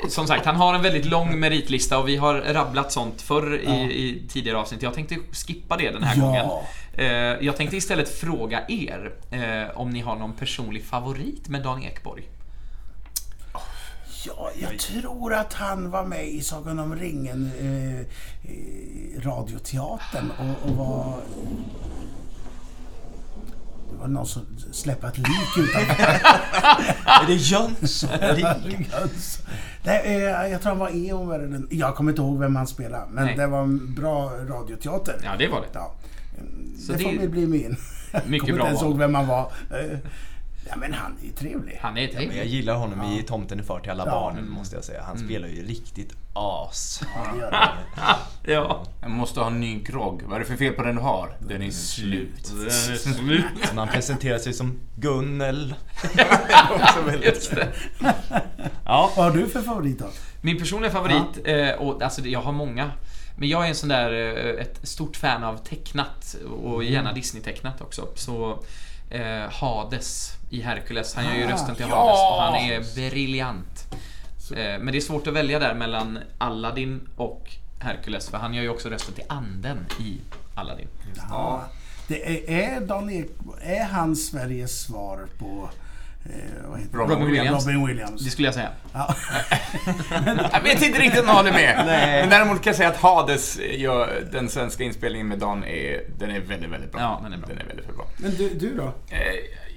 som 0.09 0.27
sagt, 0.27 0.47
han 0.47 0.57
har 0.57 0.75
en 0.75 0.83
väldigt 0.83 1.05
lång 1.05 1.41
meritlista 1.41 1.99
och 1.99 2.09
vi 2.09 2.17
har 2.17 2.35
rabblat 2.35 2.93
sånt 2.93 3.23
förr 3.23 3.59
i, 3.59 3.71
i 3.93 4.23
tidigare 4.29 4.59
avsnitt. 4.59 4.83
Jag 4.83 4.95
tänkte 4.95 5.17
skippa 5.33 5.77
det 5.77 5.91
den 5.91 6.03
här 6.03 6.17
Ja. 6.17 6.23
gången. 6.25 6.47
Eh, 6.95 7.07
jag 7.47 7.57
tänkte 7.57 7.77
istället 7.77 8.09
fråga 8.21 8.61
er 8.69 9.13
eh, 9.31 9.79
om 9.81 9.91
ni 9.91 10.01
har 10.01 10.17
någon 10.17 10.33
personlig 10.33 10.85
favorit 10.85 11.49
med 11.49 11.63
Dan 11.63 11.83
Ekborg. 11.83 12.23
Ja, 14.27 14.51
jag 14.61 14.79
tror 14.79 15.35
att 15.35 15.53
han 15.53 15.91
var 15.91 16.05
med 16.05 16.29
i 16.29 16.41
Sagan 16.43 16.79
om 16.79 16.97
ringen, 16.97 17.51
eh, 17.61 18.01
eh, 18.01 19.21
radioteatern 19.21 20.31
och, 20.39 20.71
och 20.71 20.77
var... 20.77 21.15
Det 23.93 23.97
var 24.01 24.09
någon 24.09 24.27
som 24.27 24.43
släppte 24.73 25.07
ett 25.07 25.19
lik 25.19 25.59
utanför. 25.59 26.03
Är 27.07 27.27
det 27.27 27.35
Jönsson? 27.35 28.11
Nej, 29.85 30.03
eh, 30.05 30.23
jag 30.53 30.61
tror 30.63 30.71
han 30.71 30.79
var 30.79 30.91
Eon. 30.95 31.29
det 31.29 31.39
den- 31.47 31.69
Jag 31.71 31.95
kommer 31.95 32.13
inte 32.13 32.23
ihåg 32.23 32.39
vem 32.39 32.57
han 32.57 32.67
spelade, 32.67 33.05
men 33.11 33.25
Nej. 33.25 33.37
det 33.37 33.47
var 33.47 33.63
en 33.63 33.95
bra 33.95 34.31
radioteater. 34.49 35.21
Ja, 35.25 35.31
det 35.39 35.49
var 35.49 35.61
det. 35.61 35.67
Ja. 35.73 35.95
Så 36.87 36.93
det 36.93 36.99
får 36.99 37.19
väl 37.19 37.29
bli 37.29 37.47
min. 37.47 37.77
Jag 38.13 38.27
Mycket 38.29 38.41
kommer 38.41 38.55
bra 38.55 38.63
inte 38.65 38.69
ens 38.69 38.83
val. 38.83 38.91
ihåg 38.91 38.99
vem 38.99 39.15
han 39.15 39.27
var. 39.27 39.53
Eh, 39.71 39.99
Ja, 40.69 40.77
men 40.77 40.93
han 40.93 41.17
är 41.23 41.27
ju 41.27 41.33
trevlig. 41.33 41.79
Han 41.83 41.91
är 41.91 41.95
Men 41.95 42.03
jag 42.03 42.13
trevlig. 42.13 42.47
gillar 42.47 42.75
honom 42.75 43.03
i 43.03 43.23
Tomten 43.23 43.59
är 43.59 43.63
far 43.63 43.81
till 43.81 43.91
alla 43.91 44.07
Ja. 44.07 44.11
barnen 44.11 44.51
måste 44.51 44.77
jag 44.77 44.85
säga. 44.85 45.03
Han 45.03 45.19
spelar 45.19 45.49
ju 45.49 45.67
riktigt 45.67 46.13
as. 46.33 47.03
Ja, 47.15 47.27
det. 47.41 47.69
Ja. 48.53 48.85
jag 49.01 49.11
måste 49.11 49.41
ha 49.41 49.47
en 49.47 49.61
ny 49.61 49.81
grogg. 49.83 50.23
Vad 50.27 50.35
är 50.37 50.39
det 50.41 50.45
för 50.47 50.57
fel 50.57 50.73
på 50.73 50.83
den 50.83 50.95
du 50.97 51.01
har? 51.03 51.37
Den 51.49 51.63
är 51.63 51.71
slut. 51.71 52.49
Den 52.57 52.67
är 52.67 52.97
slut. 52.97 53.45
Han 53.77 53.89
presenterar 53.89 54.39
sig 54.39 54.53
som 54.53 54.81
Gunnel. 54.97 55.75
Just 57.23 57.51
det. 57.55 57.69
Ja. 58.85 59.13
Vad 59.17 59.25
har 59.25 59.31
du 59.37 59.47
för 59.49 59.63
favorit 59.63 59.99
då? 59.99 60.09
Min 60.41 60.59
personliga 60.59 60.91
favorit, 60.91 61.39
eh, 61.45 61.71
och 61.71 62.03
alltså 62.03 62.21
jag 62.27 62.41
har 62.41 62.53
många. 62.53 62.91
Men 63.37 63.49
jag 63.49 63.65
är 63.65 63.69
en 63.69 63.75
sån 63.75 63.89
där, 63.89 64.13
eh, 64.13 64.63
ett 64.63 64.81
stort 64.83 65.17
fan 65.17 65.45
av 65.45 65.57
tecknat 65.57 66.37
och 66.63 66.85
gärna 66.85 67.13
Disney-tecknat 67.13 67.81
också. 67.81 68.09
Så 68.15 68.65
eh, 69.11 69.51
Hades 69.51 70.37
i 70.51 70.61
Hercules, 70.61 71.15
han 71.15 71.25
gör 71.25 71.35
ju 71.35 71.45
Ah, 71.45 71.51
rösten 71.53 71.75
till! 71.77 71.85
Hades 71.85 72.21
och 72.21 72.43
han 72.43 72.55
är 72.55 72.95
briljant. 72.95 73.95
Eh, 74.57 74.57
men 74.57 74.87
det 74.87 74.97
är 74.99 75.01
svårt 75.01 75.27
att 75.27 75.35
välja 75.35 75.59
där 75.59 75.75
mellan 75.75 76.19
Aladdin 76.39 77.09
och 77.17 77.51
Hercules 77.79 78.29
för 78.29 78.39
han 78.39 78.55
gör 78.55 78.63
ju 78.63 78.69
också 78.69 78.89
rösten 78.89 79.15
till 79.15 79.25
anden 79.29 79.87
i 80.01 80.21
Aladdin. 80.55 80.89
Ja. 81.29 81.65
Det 82.09 82.51
är, 82.51 82.75
är 82.77 82.81
Dan 82.81 83.11
Ek, 83.11 83.31
är 83.63 83.85
han 83.85 84.17
Sveriges 84.17 84.81
svar 84.81 85.27
på... 85.39 85.71
Eh, 86.25 86.33
Robin 86.93 87.19
det? 87.21 87.27
Williams. 87.27 87.67
Robin 87.67 87.87
Williams. 87.87 88.25
Det 88.25 88.31
skulle 88.31 88.49
jag 88.49 88.55
säga. 88.55 88.69
Ja. 88.93 89.15
Jag 90.53 90.61
vet 90.63 90.83
inte 90.83 90.99
riktigt 90.99 91.21
om 91.21 91.27
jag 91.27 91.35
håller 91.35 91.53
med. 91.53 91.83
Nej. 91.87 92.21
Men 92.21 92.31
däremot 92.31 92.63
kan 92.63 92.71
jag 92.71 92.77
säga 92.77 92.89
att 92.89 92.97
Hades, 92.97 93.59
gör, 93.61 94.29
den 94.33 94.49
svenska 94.49 94.85
inspelningen 94.85 95.29
med 95.29 95.39
Dan, 95.39 95.65
är, 95.65 96.01
den 96.19 96.31
är 96.31 96.41
väldigt, 96.41 96.71
väldigt 96.71 96.93
bra. 96.93 97.01
Ja, 97.01 97.21
den 97.23 97.33
är 97.33 97.37
bra. 97.39 97.49
Den 97.49 97.59
är 97.59 97.65
väldigt, 97.65 97.79
väldigt 97.89 97.97
bra. 97.97 98.07
Men 98.17 98.35
du, 98.35 98.49
du 98.55 98.75
då? 98.75 98.85
Eh, 99.11 99.21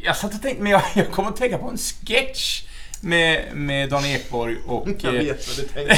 Jag 0.04 0.18
satt 0.18 0.34
och 0.34 0.42
tänkte, 0.42 0.64
men 0.64 0.72
jag, 0.72 0.82
jag 0.94 1.12
kom 1.12 1.28
att 1.28 1.36
tänka 1.36 1.58
på 1.58 1.70
en 1.70 1.78
sketch 1.78 2.64
med, 3.02 3.44
med 3.54 3.90
Dan 3.90 4.06
Ekborg 4.06 4.58
och, 4.68 4.88
Jag 5.00 5.16
eh, 5.16 5.22
vet 5.22 5.48
vad 5.48 5.58
du 5.58 5.64
tänker 5.74 5.96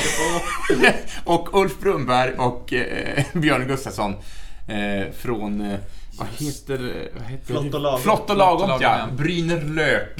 på. 1.23 1.31
och 1.33 1.61
Ulf 1.61 1.79
Brunberg 1.79 2.33
och 2.33 2.73
eh, 2.73 3.23
Björn 3.33 3.67
Gustafsson 3.67 4.15
eh, 4.67 5.11
från 5.17 5.61
eh, 5.61 5.79
Vad 6.17 6.27
heter, 6.37 7.09
vad 7.19 7.27
heter 7.27 7.45
Flott 7.45 7.63
det? 7.71 7.77
och 7.77 7.81
lagom. 7.83 8.01
Flott 8.01 8.29
och 8.29 8.37
lagom, 8.37 8.57
Flott 8.67 8.75
och 8.75 8.81
lagom, 8.81 8.99
ja. 8.99 9.07
ja. 9.09 9.15
Bryner 9.15 9.61
lök. 9.61 10.19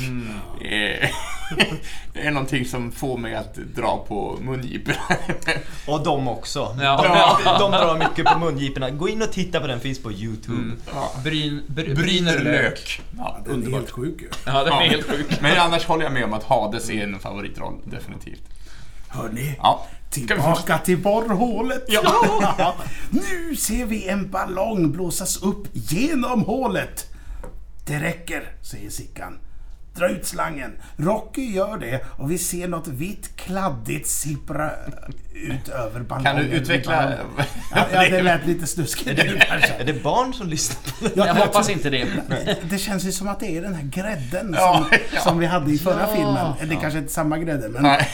Eh, 0.62 1.10
Det 2.14 2.20
är 2.22 2.32
någonting 2.32 2.66
som 2.66 2.92
får 2.92 3.18
mig 3.18 3.36
att 3.36 3.56
dra 3.56 4.06
på 4.08 4.38
mungiporna. 4.42 4.98
Och 5.88 6.04
de 6.04 6.28
också. 6.28 6.78
Ja. 6.82 7.38
De, 7.46 7.60
de 7.60 7.72
drar 7.72 7.98
mycket 8.10 8.26
på 8.26 8.40
mungiporna. 8.40 8.90
Gå 8.90 9.10
in 9.10 9.22
och 9.22 9.32
titta 9.32 9.60
på 9.60 9.68
den, 9.68 9.80
finns 9.80 10.04
på 10.04 10.12
YouTube. 10.12 10.58
Mm. 10.62 10.78
Ja. 10.94 11.12
Bryn, 11.24 11.62
br, 11.68 11.96
Bryner 11.96 12.40
lök. 12.40 13.02
Ja, 13.18 13.40
Den 13.46 13.68
är 13.68 13.72
helt 13.72 13.92
sjuk 13.92 14.22
ju. 14.22 14.30
Ja, 14.46 14.64
den 14.64 14.74
är 14.74 14.84
Ja. 14.84 14.90
helt 14.90 15.06
sjuk. 15.10 15.42
Men 15.42 15.58
annars 15.60 15.86
håller 15.86 16.04
jag 16.04 16.14
med 16.14 16.24
om 16.24 16.34
att 16.34 16.44
Hades 16.44 16.90
är 16.90 17.04
en 17.04 17.20
favoritroll, 17.20 17.74
definitivt. 17.84 18.42
Hörni, 19.08 19.56
Ja. 19.58 19.88
Tillbaka 20.10 20.78
till 20.78 20.98
borrhålet. 20.98 21.86
Ja. 21.88 22.76
Nu 23.10 23.56
ser 23.56 23.86
vi 23.86 24.08
en 24.08 24.30
ballong 24.32 24.92
blåsas 24.92 25.44
upp 25.44 25.68
genom 25.74 26.42
hålet. 26.42 27.06
Det 27.88 28.00
räcker, 28.00 28.44
säger 28.62 28.90
Sickan. 28.90 29.38
Dra 29.96 30.10
ut 30.10 30.26
slangen. 30.26 30.72
Rocky 30.98 31.52
gör 31.52 31.78
det 31.78 32.06
och 32.18 32.32
vi 32.32 32.38
ser 32.38 32.68
något 32.68 32.88
vitt 32.88 33.36
kladdigt 33.36 34.08
sippra 34.08 34.72
ut 35.34 35.70
över 35.70 36.00
ballongen. 36.00 36.36
Kan 36.36 36.44
du 36.46 36.50
utveckla... 36.52 37.14
Ja, 37.76 37.88
ja, 37.94 38.00
det 38.10 38.22
lät 38.22 38.46
lite 38.46 38.68
snuskigt 38.68 39.24
nu 39.24 39.40
kanske. 39.50 39.74
Är 39.74 39.84
det 39.84 40.04
barn 40.04 40.34
som 40.34 40.48
lyssnar 40.50 40.78
på 41.00 41.06
det? 41.06 41.12
Ja, 41.16 41.28
Jag 41.28 41.36
hoppas 41.36 41.70
inte 41.70 41.90
det. 41.90 42.08
Det 42.70 42.78
känns 42.78 43.04
ju 43.04 43.12
som 43.12 43.28
att 43.28 43.40
det 43.40 43.58
är 43.58 43.62
den 43.62 43.74
här 43.76 43.84
grädden 43.84 44.48
som, 44.48 44.86
ja. 45.14 45.22
som 45.22 45.40
vi 45.40 45.46
hade 45.46 45.72
i 45.72 45.78
förra 45.78 46.02
Ja. 46.02 46.16
filmen. 46.16 46.70
Det 46.70 46.76
kanske 46.82 47.00
inte 47.00 47.12
är 47.12 47.14
samma 47.14 47.38
grädde, 47.38 47.70
men 47.70 47.84
Nej. 47.84 48.10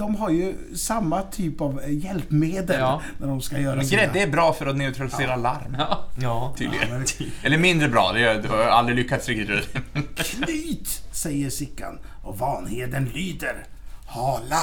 Eh, 0.00 0.06
de 0.06 0.14
har 0.16 0.30
ju 0.30 0.54
samma 0.76 1.22
typ 1.22 1.60
av 1.60 1.80
hjälpmedel 1.88 2.76
Ja. 2.80 3.02
när 3.18 3.26
de 3.28 3.40
ska 3.40 3.58
göra 3.58 3.76
Men 3.76 3.86
sina... 3.86 4.02
grädde 4.02 4.20
är 4.22 4.26
bra 4.30 4.52
för 4.52 4.66
att 4.66 4.76
neutralisera 4.76 5.36
larm. 5.36 5.76
Ja. 5.78 6.04
Ja. 6.20 6.54
Tydligen. 6.58 7.04
Eller 7.42 7.58
mindre 7.58 7.88
bra, 7.88 8.12
det 8.12 8.48
har 8.48 8.58
jag 8.58 8.68
aldrig 8.68 8.96
lyckats 8.96 9.28
riktigt. 9.28 9.68
Knyt, 10.16 11.02
säger 11.12 11.50
Sickan 11.50 11.98
och 12.22 12.38
Vanheden 12.38 13.04
lyder. 13.14 13.64
Hala! 14.06 14.62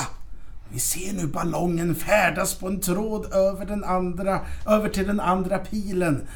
Vi 0.69 0.79
ser 0.79 1.13
nu 1.13 1.27
ballongen 1.27 1.95
färdas 1.95 2.53
på 2.55 2.67
en 2.67 2.79
tråd 2.79 3.33
över 3.33 3.65
den 3.65 3.83
andra, 3.83 4.39
över 4.67 4.89
till 4.89 5.07
den 5.07 5.19
andra 5.19 5.57
pilen. 5.57 6.27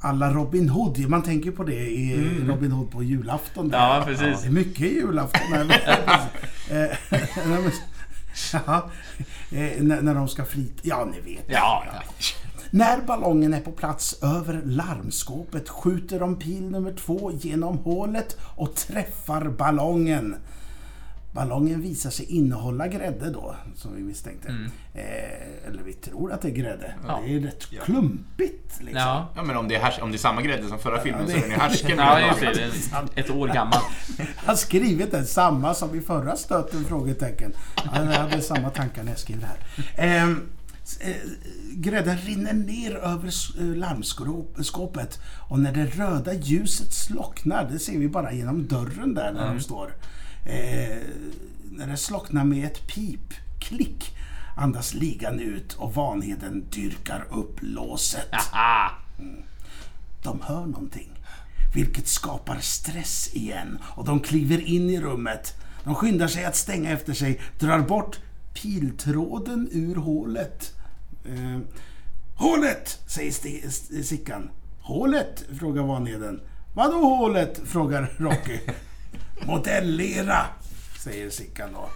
Alla 0.00 0.32
Robin 0.32 0.68
Hood, 0.68 1.08
man 1.08 1.22
tänker 1.22 1.50
på 1.50 1.64
det 1.64 1.74
i 1.90 2.16
Robin 2.46 2.72
Hood 2.72 2.90
på 2.90 3.02
julafton. 3.02 3.68
där. 3.68 3.78
Ja, 3.78 4.02
precis. 4.06 4.40
Det 4.42 4.46
är 4.48 4.50
mycket 4.50 4.80
julafton. 4.80 5.42
ja, 8.52 8.90
eh, 9.50 9.82
när, 9.82 10.14
de 10.14 10.28
ska 10.28 10.44
flyta. 10.44 10.80
Ja, 10.82 11.04
ni 11.04 11.34
vet. 11.34 11.44
Ja, 11.46 11.84
När 12.70 13.00
ballongen 13.00 13.54
är 13.54 13.60
på 13.60 13.72
plats 13.72 14.22
över 14.22 14.62
larmskåpet 14.64 15.68
skjuter 15.68 16.20
de 16.20 16.38
pil 16.38 16.70
nummer 16.70 16.92
två 16.92 17.32
genom 17.32 17.78
hålet 17.78 18.36
och 18.56 18.74
träffar 18.74 19.48
ballongen. 19.48 20.36
Ballongen 21.32 21.80
visar 21.82 22.10
sig 22.10 22.26
innehålla 22.26 22.88
grädde 22.88 23.30
då, 23.30 23.56
som 23.76 23.96
vi 23.96 24.02
misstänkte. 24.02 24.48
Eh, 24.94 25.68
eller 25.68 25.82
vi 25.82 25.92
tror 25.92 26.32
att 26.32 26.42
det 26.42 26.48
är 26.48 26.52
grädde. 26.52 26.94
Ja. 27.06 27.20
Det 27.26 27.34
är 27.36 27.40
rätt 27.40 27.66
klumpigt 27.84 28.78
liksom. 28.80 28.98
Ja. 29.00 29.28
Ja, 29.36 29.42
men 29.42 29.56
om 29.56 29.68
det 29.68 29.76
är, 29.76 30.02
om 30.02 30.10
det 30.10 30.16
är 30.16 30.18
samma 30.18 30.42
grädde 30.42 30.68
som 30.68 30.78
förra 30.78 31.00
filmen 31.00 31.26
så 31.26 31.32
det- 31.32 31.38
är 31.38 31.40
den 31.42 31.50
ju 31.50 31.56
härsken. 31.56 31.98
Ja, 31.98 32.20
just 32.20 32.40
det. 32.40 32.54
det 32.54 33.20
är 33.20 33.24
ett 33.24 33.30
år 33.30 33.48
gammal. 33.48 33.78
Har 34.36 34.54
skrivit 34.54 35.10
den 35.10 35.26
samma 35.26 35.74
som 35.74 35.94
i 35.98 36.00
förra 36.00 36.36
stöten? 36.36 36.84
Frågetecken. 36.84 37.52
Ja, 37.76 37.90
Jag 37.94 38.18
hade 38.18 38.40
samma 38.42 38.70
tankar 38.70 39.02
när 39.02 39.10
jag 39.12 39.18
skrev 39.18 39.40
det 39.40 39.46
här. 39.46 39.58
Ehm, 39.96 40.40
eh, 41.00 41.16
grädden 41.74 42.16
rinner 42.18 42.52
ner 42.52 42.94
över 42.96 43.28
eh, 43.60 43.76
larmskåpet 43.76 45.18
och 45.48 45.58
när 45.58 45.72
det 45.72 45.84
röda 45.86 46.34
ljuset 46.34 46.92
slocknar, 46.92 47.68
det 47.72 47.78
ser 47.78 47.98
vi 47.98 48.08
bara 48.08 48.32
genom 48.32 48.66
dörren 48.68 49.14
där 49.14 49.32
när 49.32 49.46
de 49.54 49.60
står. 49.60 49.94
Eh, 50.44 50.98
när 51.70 51.86
det 51.86 51.96
slocknar 51.96 52.44
med 52.44 52.66
ett 52.66 52.86
pip, 52.86 53.34
klick, 53.60 54.16
andas 54.56 54.94
ligan 54.94 55.40
ut 55.40 55.72
och 55.72 55.94
Vanheden 55.94 56.64
dyrkar 56.70 57.26
upp 57.30 57.56
låset. 57.60 58.28
Ah, 58.52 58.90
De 60.22 60.40
hör 60.40 60.66
någonting. 60.66 61.08
Vilket 61.74 62.08
skapar 62.08 62.58
stress 62.58 63.34
igen. 63.34 63.78
Och 63.96 64.04
de 64.04 64.20
kliver 64.20 64.60
in 64.60 64.90
i 64.90 65.00
rummet. 65.00 65.54
De 65.84 65.94
skyndar 65.94 66.28
sig 66.28 66.44
att 66.44 66.56
stänga 66.56 66.90
efter 66.90 67.12
sig, 67.12 67.40
drar 67.58 67.78
bort 67.78 68.18
piltråden 68.54 69.68
ur 69.72 69.94
hålet. 69.94 70.74
Eh, 71.24 71.58
hålet! 72.34 72.98
säger 73.06 73.32
Sickan. 74.02 74.50
Hålet? 74.80 75.44
frågar 75.58 75.82
Vanheden. 75.82 76.40
Vadå 76.74 76.96
hålet? 77.16 77.60
frågar 77.64 78.12
Rocky. 78.16 78.58
Modellera! 79.46 80.46
säger 81.02 81.30
Sickan 81.30 81.72
då. 81.72 81.90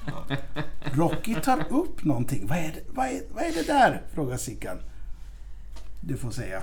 Rocky 0.94 1.34
tar 1.34 1.72
upp 1.72 2.04
någonting. 2.04 2.46
Vad 2.46 2.58
är 2.58 2.72
det, 2.74 2.80
vad 2.88 3.06
är, 3.06 3.22
vad 3.30 3.44
är 3.44 3.52
det 3.52 3.66
där? 3.66 4.02
frågar 4.14 4.36
Sickan. 4.36 4.78
Du 6.00 6.16
får 6.16 6.30
säga. 6.30 6.60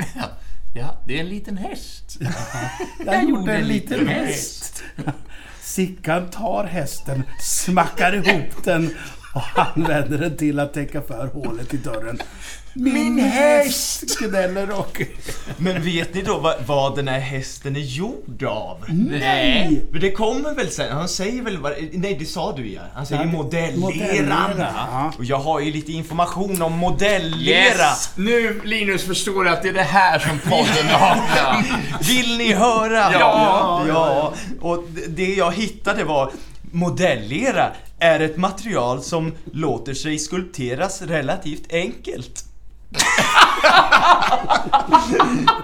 Ja, 0.75 1.03
det 1.07 1.17
är 1.17 1.19
en 1.19 1.29
liten 1.29 1.57
häst. 1.57 2.17
Jag, 3.05 3.29
gjorde 3.29 3.55
en 3.55 3.67
liten 3.67 4.07
häst. 4.07 4.83
Sickan 5.61 6.29
tar 6.29 6.63
hästen, 6.63 7.23
smackar 7.39 8.13
ihop 8.13 8.63
den 8.63 8.89
och 9.33 9.59
använder 9.75 10.17
den 10.17 10.37
till 10.37 10.59
att 10.59 10.73
täcka 10.73 11.01
för 11.01 11.27
hålet 11.33 11.73
i 11.73 11.77
dörren. 11.77 12.19
Min 12.75 13.19
häst! 13.19 14.19
gnäller 14.19 14.67
Rocky. 14.67 15.05
Men 15.57 15.81
vet 15.83 16.13
ni 16.13 16.21
då 16.21 16.39
vad, 16.39 16.55
vad 16.65 16.95
den 16.95 17.07
här 17.07 17.19
hästen 17.19 17.75
är 17.75 17.79
gjord 17.79 18.43
av? 18.43 18.77
nej. 18.89 19.85
Men 19.91 20.01
det 20.01 20.11
kommer 20.11 20.53
väl 20.55 20.69
sen, 20.71 20.91
han 20.91 21.09
säger 21.09 21.41
väl 21.41 21.57
vad, 21.57 21.73
nej 21.91 22.15
det 22.19 22.25
sa 22.25 22.53
du 22.55 22.67
ja. 22.73 22.81
Han 22.93 23.05
säger 23.05 23.21
Ja, 23.21 23.27
modellera. 23.31 23.77
modellera, 23.79 24.73
ja. 24.91 25.11
Och 25.17 25.25
jag 25.25 25.37
har 25.39 25.59
ju 25.59 25.71
lite 25.71 25.91
information 25.91 26.61
om 26.61 26.73
modellera. 26.73 27.39
Yes! 27.41 28.11
Nu, 28.15 28.61
Linus, 28.63 29.03
förstår 29.03 29.45
jag 29.45 29.53
att 29.53 29.61
det 29.63 29.69
är 29.69 29.73
det 29.73 29.81
här 29.81 30.19
som 30.19 30.39
podden 30.39 30.87
har. 30.91 31.17
Vill 32.07 32.37
ni 32.37 32.53
höra? 32.53 33.11
Ja. 33.13 33.83
ja. 33.87 34.33
Och 34.61 34.83
d- 34.89 35.01
det 35.07 35.33
jag 35.33 35.51
hittade 35.53 36.03
var 36.03 36.31
modellera 36.71 37.71
är 38.03 38.19
ett 38.19 38.37
material 38.37 39.03
som 39.03 39.31
låter 39.51 39.93
sig 39.93 40.19
skulpteras 40.19 41.01
relativt 41.01 41.73
enkelt. 41.73 42.45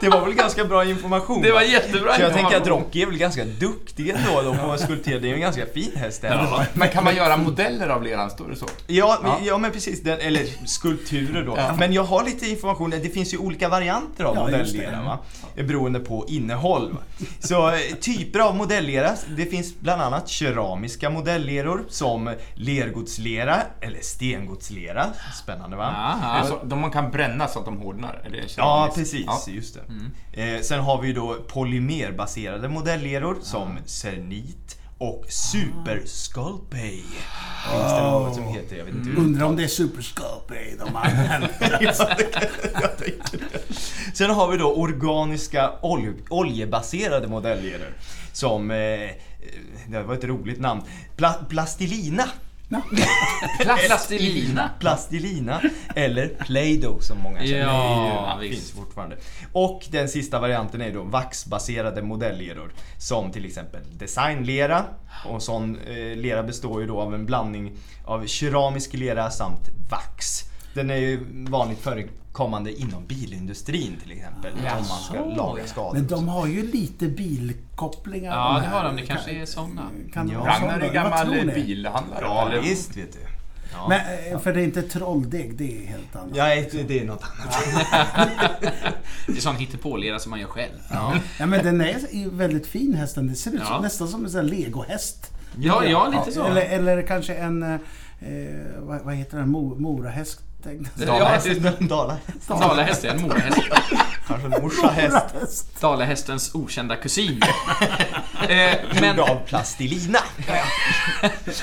det 0.02 0.10
var 0.10 0.22
väl 0.26 0.34
ganska 0.34 0.66
bra 0.66 0.86
information? 0.86 1.42
Det 1.42 1.52
var 1.52 1.60
va? 1.60 1.64
jättebra 1.66 2.16
Så 2.16 2.22
jag 2.22 2.34
tänker 2.34 2.58
att. 2.58 2.68
Rocky 2.68 3.02
är 3.02 3.06
väl 3.06 3.18
ganska 3.18 3.46
duktig 3.46 4.10
ändå 4.10 4.42
då 4.42 4.56
på 4.56 4.72
att 4.72 4.80
skulptera. 4.80 5.20
Det 5.20 5.30
är 5.30 5.34
en 5.34 5.40
ganska 5.42 5.66
fin 5.74 5.92
häst. 5.96 6.22
Ja. 6.24 6.66
Men 6.74 6.90
kan 6.90 7.04
man 7.04 7.16
göra 7.16 7.38
modeller 7.38 7.88
av 7.90 8.04
leran? 8.04 8.30
Står 8.30 8.48
det 8.50 8.56
så? 8.56 8.66
Ja, 8.88 9.20
Ja. 9.24 9.36
men- 9.38 9.46
ja 9.46 9.58
men 9.58 9.72
precis, 9.72 10.04
den, 10.04 10.20
eller 10.20 10.66
skulpturer 10.68 11.44
då. 11.46 11.54
Ja. 11.58 11.76
Men 11.80 11.94
jag 11.94 12.04
har 12.04 12.24
lite 12.24 12.46
information, 12.50 12.90
det 12.90 13.10
finns 13.14 13.34
ju 13.34 13.38
olika 13.38 13.70
varianter 13.70 14.24
av 14.24 14.36
Ja, 14.36 14.58
just 14.58 14.72
det. 14.74 14.78
modellera 14.78 15.04
va? 15.04 15.20
Beroende 15.56 16.00
på 16.00 16.26
innehåll. 16.28 16.98
Så 17.40 17.70
eh, 17.70 17.76
typer 18.02 18.40
av 18.40 18.56
modellera, 18.56 19.16
det 19.38 19.46
finns 19.46 19.80
bland 19.80 20.02
annat 20.02 20.30
keramiska 20.30 21.10
modelleror 21.10 21.86
som 21.90 22.36
lergodslera 22.54 23.62
eller 23.82 24.00
stengodslera. 24.02 25.06
Spännande 25.44 25.78
va? 25.78 25.86
Aha. 25.86 26.28
Alltså, 26.28 26.60
de 26.64 26.80
man 26.80 26.92
kan 26.92 27.12
bränna 27.12 27.48
så 27.48 27.60
att 27.60 27.66
de 27.66 27.78
hårdnar? 27.78 28.30
Det 28.32 28.58
Ja, 28.58 28.92
precis. 28.96 29.26
Ja. 29.26 29.40
Just 29.48 29.78
det. 30.34 30.54
Eh, 30.56 30.62
sen 30.62 30.80
har 30.80 31.02
vi 31.02 31.14
då 31.14 31.36
polymerbaserade 31.48 32.70
modelleror 32.70 33.38
som 33.42 33.78
Cernit 33.86 34.79
och 35.00 35.26
Super 35.30 36.02
Sculpey. 36.06 37.02
Finns 37.72 37.94
det 37.94 38.02
något 38.02 38.36
som 38.36 38.44
heter, 38.44 38.78
jag 38.78 38.86
vet 38.86 38.96
inte 38.96 39.10
hur 39.10 39.18
Undrar 39.18 39.46
om 39.46 39.56
det 39.56 39.64
är 39.64 39.68
Superscope 39.68 40.56
de 40.80 40.96
använder. 40.96 41.50
Jag 41.82 41.96
det. 42.98 43.14
Sen 44.14 44.30
har 44.30 44.52
vi 44.52 44.58
då 44.58 44.76
organiska 44.76 45.72
ol 45.82 46.14
oljebaserade 46.30 47.28
modelleror. 47.28 47.94
Som, 48.32 48.72
eh, 48.72 48.78
det 49.88 50.04
var 50.04 50.14
ett 50.14 50.24
roligt 50.24 50.60
namn, 50.60 50.82
Pla 51.16 51.34
plastilina. 51.50 52.24
Plastilina. 53.88 54.70
Plastilina 54.80 55.62
eller 55.96 56.28
Play-Doh 56.28 57.00
som 57.00 57.18
många 57.18 57.40
känner 57.40 57.60
Ja, 57.60 58.38
visst. 58.42 58.54
finns 58.54 58.72
fortfarande. 58.72 59.18
Och 59.54 59.88
den 59.92 60.10
sista 60.10 60.40
varianten 60.40 60.82
är 60.82 60.94
då 60.94 61.04
vaxbaserade 61.04 62.02
modelleror. 62.02 62.72
Som 62.98 63.32
till 63.32 63.46
exempel 63.46 63.82
designlera. 63.98 64.86
Och 65.26 65.44
sån 65.44 65.80
eh, 65.80 65.96
lera 66.18 66.44
består 66.44 66.82
ju 66.82 66.88
då 66.88 67.00
av 67.02 67.14
en 67.16 67.26
blandning 67.26 67.72
av 68.06 68.28
keramisk 68.28 68.94
lera 68.94 69.30
samt 69.32 69.70
vax. 69.92 70.44
Den 70.74 70.90
är 70.90 70.96
ju 70.98 71.20
vanligt 71.50 71.80
förekommande 72.30 72.72
inom 72.82 73.06
bilindustrin 73.08 73.98
till 74.04 74.12
exempel. 74.12 74.52
Om 74.54 74.64
man 74.64 74.84
ska 74.86 75.26
laga 75.26 75.62
ja. 75.62 75.68
skador. 75.68 75.94
Men 75.94 76.08
de 76.08 76.28
har 76.28 76.48
ju 76.48 76.72
lite 76.72 77.08
bilkopplingar. 77.08 78.32
Ja, 78.32 78.60
det 78.64 78.68
har 78.68 78.84
de. 78.84 78.96
Det 78.96 79.02
kanske 79.06 79.32
är 79.32 79.46
såna. 79.46 79.90
Kan 80.14 80.30
Ja. 80.30 80.40
Ragnar 80.40 80.80
är 80.80 80.94
gammal 80.94 81.52
bilhandlare. 81.56 82.22
Ja 82.22 82.50
eller? 82.50 82.62
visst 82.62 82.98
vet 82.98 83.14
du. 83.14 83.20
Men, 83.90 84.00
eh, 84.34 84.40
för 84.40 84.54
det 84.54 84.62
är 84.62 84.64
inte 84.64 84.82
trolldeg, 84.82 85.58
det 85.58 85.84
är 85.84 85.88
helt 85.88 86.16
annat. 86.16 86.36
Ja, 86.36 86.46
det 86.46 86.84
det 86.88 87.00
är 87.00 87.06
något 87.06 87.24
annat. 87.24 87.56
Det 89.28 89.38
är 89.38 89.42
sån 89.42 89.56
hittepålera 89.56 90.20
som 90.20 90.30
man 90.30 90.40
gör 90.40 90.48
själv. 90.48 90.80
Ja. 90.92 91.14
ja, 91.40 91.46
men 91.46 91.64
den 91.64 91.82
är 91.82 91.98
ju 92.12 92.30
väldigt 92.30 92.68
fin 92.68 92.94
hästen. 92.94 93.28
Det 93.28 93.36
ser 93.36 93.52
ut 93.52 93.58
som, 93.60 93.68
Ja. 93.74 93.82
nästan 93.82 94.08
som 94.08 94.26
en 94.26 94.32
sån 94.32 94.48
legohäst. 94.48 95.32
Ja, 95.58 95.86
ja, 95.86 96.08
lite 96.08 96.32
så. 96.32 96.44
Eller, 96.44 96.62
eller 96.62 97.02
kanske 97.02 97.34
en, 97.34 97.64
eh, 97.64 97.80
vad, 98.80 99.02
vad 99.02 99.16
heter 99.16 99.38
den, 99.38 99.50
Mo, 99.50 99.76
morahäst? 99.80 100.49
Tänkte 100.64 101.00
säga. 101.00 101.18
Ja, 101.18 101.40
det- 101.44 101.88
Dalahäst. 101.88 102.48
Dalahäst 102.48 103.04
är 103.04 103.10
en 103.10 103.22
morahäst. 103.22 103.60
Kanske 104.28 104.56
en 104.56 104.62
morsahäst. 104.62 105.82
Dalahästens 105.82 106.56
okända 106.56 106.96
kusin. 106.96 107.42
eh, 108.50 108.76
men 109.02 109.20
av 109.20 109.40
plastilina. 109.46 110.20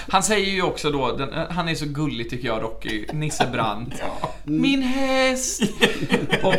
han 0.09 0.23
säger 0.23 0.51
ju 0.51 0.63
också 0.63 0.91
då, 0.91 1.17
den, 1.17 1.47
han 1.51 1.69
är 1.69 1.75
så 1.75 1.87
gullig 1.87 2.31
tycker 2.31 2.49
jag, 2.49 2.63
Rocky, 2.63 3.07
Nisse 3.13 3.47
Brandt. 3.47 3.95
Min 4.45 4.83
häst! 4.83 5.63
Och 6.43 6.55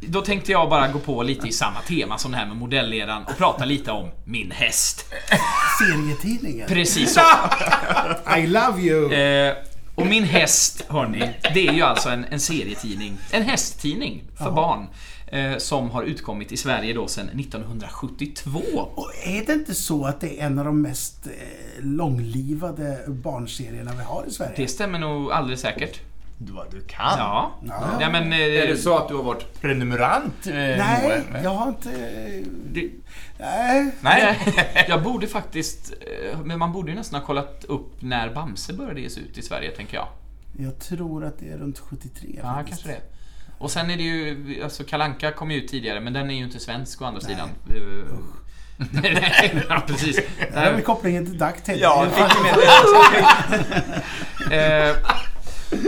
då 0.00 0.20
tänkte 0.20 0.52
jag 0.52 0.70
bara 0.70 0.88
gå 0.88 0.98
på 0.98 1.22
lite 1.22 1.48
i 1.48 1.52
samma 1.52 1.80
tema 1.80 2.18
som 2.18 2.30
det 2.32 2.36
här 2.38 2.46
med 2.46 2.56
modellleran 2.56 3.24
och 3.24 3.38
prata 3.38 3.64
lite 3.64 3.90
om 3.90 4.10
min 4.24 4.50
häst. 4.50 5.04
Serietidningen. 5.78 6.68
Precis 6.68 7.14
så. 7.14 7.20
I 8.36 8.46
love 8.46 8.80
you! 8.80 9.12
Eh, 9.12 9.56
och 9.94 10.06
min 10.06 10.24
häst, 10.24 10.84
hörni, 10.88 11.30
det 11.54 11.66
är 11.66 11.72
ju 11.72 11.82
alltså 11.82 12.08
en, 12.08 12.24
en 12.24 12.40
serietidning. 12.40 13.18
En 13.30 13.42
hästtidning 13.42 14.24
för 14.38 14.50
barn. 14.50 14.86
Eh, 15.26 15.56
som 15.58 15.90
har 15.90 16.02
utkommit 16.02 16.52
i 16.52 16.56
Sverige 16.56 16.94
då 16.94 17.08
sedan 17.08 17.28
1972. 17.28 18.60
Och 18.94 19.10
är 19.24 19.46
det 19.46 19.52
inte 19.52 19.74
så 19.74 20.04
att 20.04 20.20
det 20.20 20.40
är 20.40 20.46
en 20.46 20.58
av 20.58 20.64
de 20.64 20.82
mest 20.82 21.26
eh, 21.26 21.32
långlivade 21.84 23.04
barnserierna 23.08 23.92
vi 23.98 24.02
har 24.02 24.24
i 24.28 24.30
Sverige? 24.30 24.52
Det 24.56 24.68
stämmer 24.68 24.98
nog 24.98 25.32
alldeles 25.32 25.60
säkert. 25.60 26.00
Du, 26.38 26.52
vad 26.52 26.70
du 26.70 26.80
kan. 26.80 27.18
Ja. 27.18 27.52
Ja. 27.68 27.98
ja 28.00 28.10
men, 28.10 28.32
eh, 28.32 28.38
Är 28.38 28.66
det 28.66 28.76
så 28.76 28.98
att 28.98 29.08
du 29.08 29.14
har 29.14 29.22
varit 29.22 29.60
prenumerant? 29.60 30.46
eh, 30.46 30.52
Nej, 30.54 31.22
jag 31.42 31.50
har 31.50 31.68
inte... 31.68 31.90
eh, 31.90 32.46
det, 32.66 32.90
Nej. 33.38 33.90
Nej. 34.00 34.38
jag 34.88 35.02
borde 35.02 35.26
faktiskt, 35.26 35.92
eh, 36.32 36.38
men 36.44 36.58
man 36.58 36.72
borde 36.72 36.90
ju 36.90 36.96
nästan 36.96 37.20
ha 37.20 37.26
kollat 37.26 37.64
upp 37.68 38.02
när 38.02 38.30
Bamse 38.34 38.72
började 38.72 39.00
ges 39.00 39.18
ut 39.18 39.38
i 39.38 39.42
Sverige, 39.42 39.70
tänker 39.70 39.96
jag. 39.96 40.06
Jag 40.58 40.78
tror 40.78 41.24
att 41.24 41.38
det 41.38 41.48
är 41.52 41.56
runt 41.58 41.78
73 41.78 42.28
Ja, 42.42 42.54
faktiskt. 42.54 42.82
kanske 42.84 43.00
det. 43.00 43.06
Och 43.58 43.70
sen 43.70 43.90
är 43.90 43.96
det 43.96 44.02
ju, 44.02 44.62
alltså 44.64 44.84
Kalanka 44.84 45.32
kom 45.32 45.50
ju 45.50 45.56
ut 45.58 45.68
tidigare, 45.70 46.00
men 46.00 46.12
den 46.12 46.30
är 46.30 46.34
ju 46.34 46.44
inte 46.44 46.58
svensk 46.60 47.02
å 47.02 47.04
andra 47.04 47.20
sidan. 47.20 47.48
Nej, 48.92 49.62
ja, 49.68 49.82
precis. 49.86 50.20
Där 50.52 50.66
har 50.66 50.72
vi 50.76 50.82
kopplingen 50.82 51.24
till 51.26 51.38
DuckTales. 51.38 51.80
Ja, 51.80 52.06
fick 52.14 52.36
du 52.36 52.42
med 52.42 52.54
det? 54.50 54.96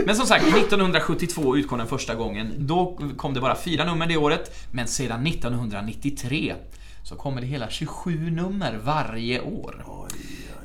Men 0.05 0.15
som 0.15 0.25
sagt, 0.27 0.43
1972 0.47 1.57
utkom 1.57 1.77
den 1.77 1.87
första 1.87 2.15
gången. 2.15 2.53
Då 2.57 2.99
kom 3.17 3.33
det 3.33 3.41
bara 3.41 3.55
fyra 3.55 3.85
nummer 3.85 4.07
det 4.07 4.17
året. 4.17 4.55
Men 4.71 4.87
sedan 4.87 5.27
1993 5.27 6.55
så 7.03 7.15
kommer 7.15 7.41
det 7.41 7.47
hela 7.47 7.69
27 7.69 8.29
nummer 8.31 8.79
varje 8.83 9.41
år. 9.41 9.85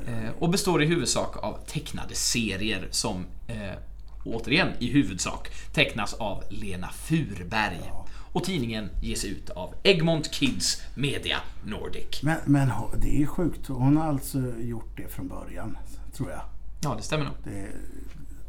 Eh, 0.07 0.29
Och 0.39 0.49
består 0.49 0.83
i 0.83 0.85
huvudsak 0.85 1.37
av 1.43 1.57
tecknade 1.67 2.15
serier 2.15 2.87
som 2.91 3.25
eh, 3.47 3.77
återigen 4.25 4.67
i 4.79 4.91
huvudsak 4.91 5.49
tecknas 5.73 6.13
av 6.13 6.43
Lena 6.49 6.89
Furberg. 6.89 7.91
Och 8.33 8.43
tidningen 8.43 8.89
ges 9.01 9.25
ut 9.25 9.49
av 9.49 9.73
Egmont 9.83 10.31
Kids 10.31 10.81
Media 10.95 11.37
Nordic. 11.65 12.23
Men, 12.23 12.37
men 12.45 12.69
det 13.01 13.15
är 13.15 13.19
ju 13.19 13.27
sjukt. 13.27 13.67
Hon 13.67 13.97
har 13.97 14.07
alltså 14.07 14.39
gjort 14.61 14.97
det 14.97 15.07
från 15.07 15.27
början, 15.27 15.77
tror 16.15 16.29
jag. 16.29 16.41
Ja, 16.81 16.95
det 16.97 17.03
stämmer 17.03 17.25
nog. 17.25 17.33
Det, 17.43 17.67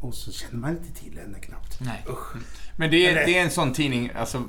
och 0.04 0.14
så 0.14 0.32
känner 0.32 0.54
man 0.56 0.70
inte 0.70 1.00
till 1.00 1.18
henne 1.18 1.38
knappt. 1.38 1.80
Nej. 1.80 2.04
Men 2.76 2.90
det 2.90 3.06
är, 3.06 3.26
det 3.26 3.38
är 3.38 3.42
en 3.42 3.50
sån 3.50 3.72
tidning, 3.72 4.10
alltså, 4.16 4.42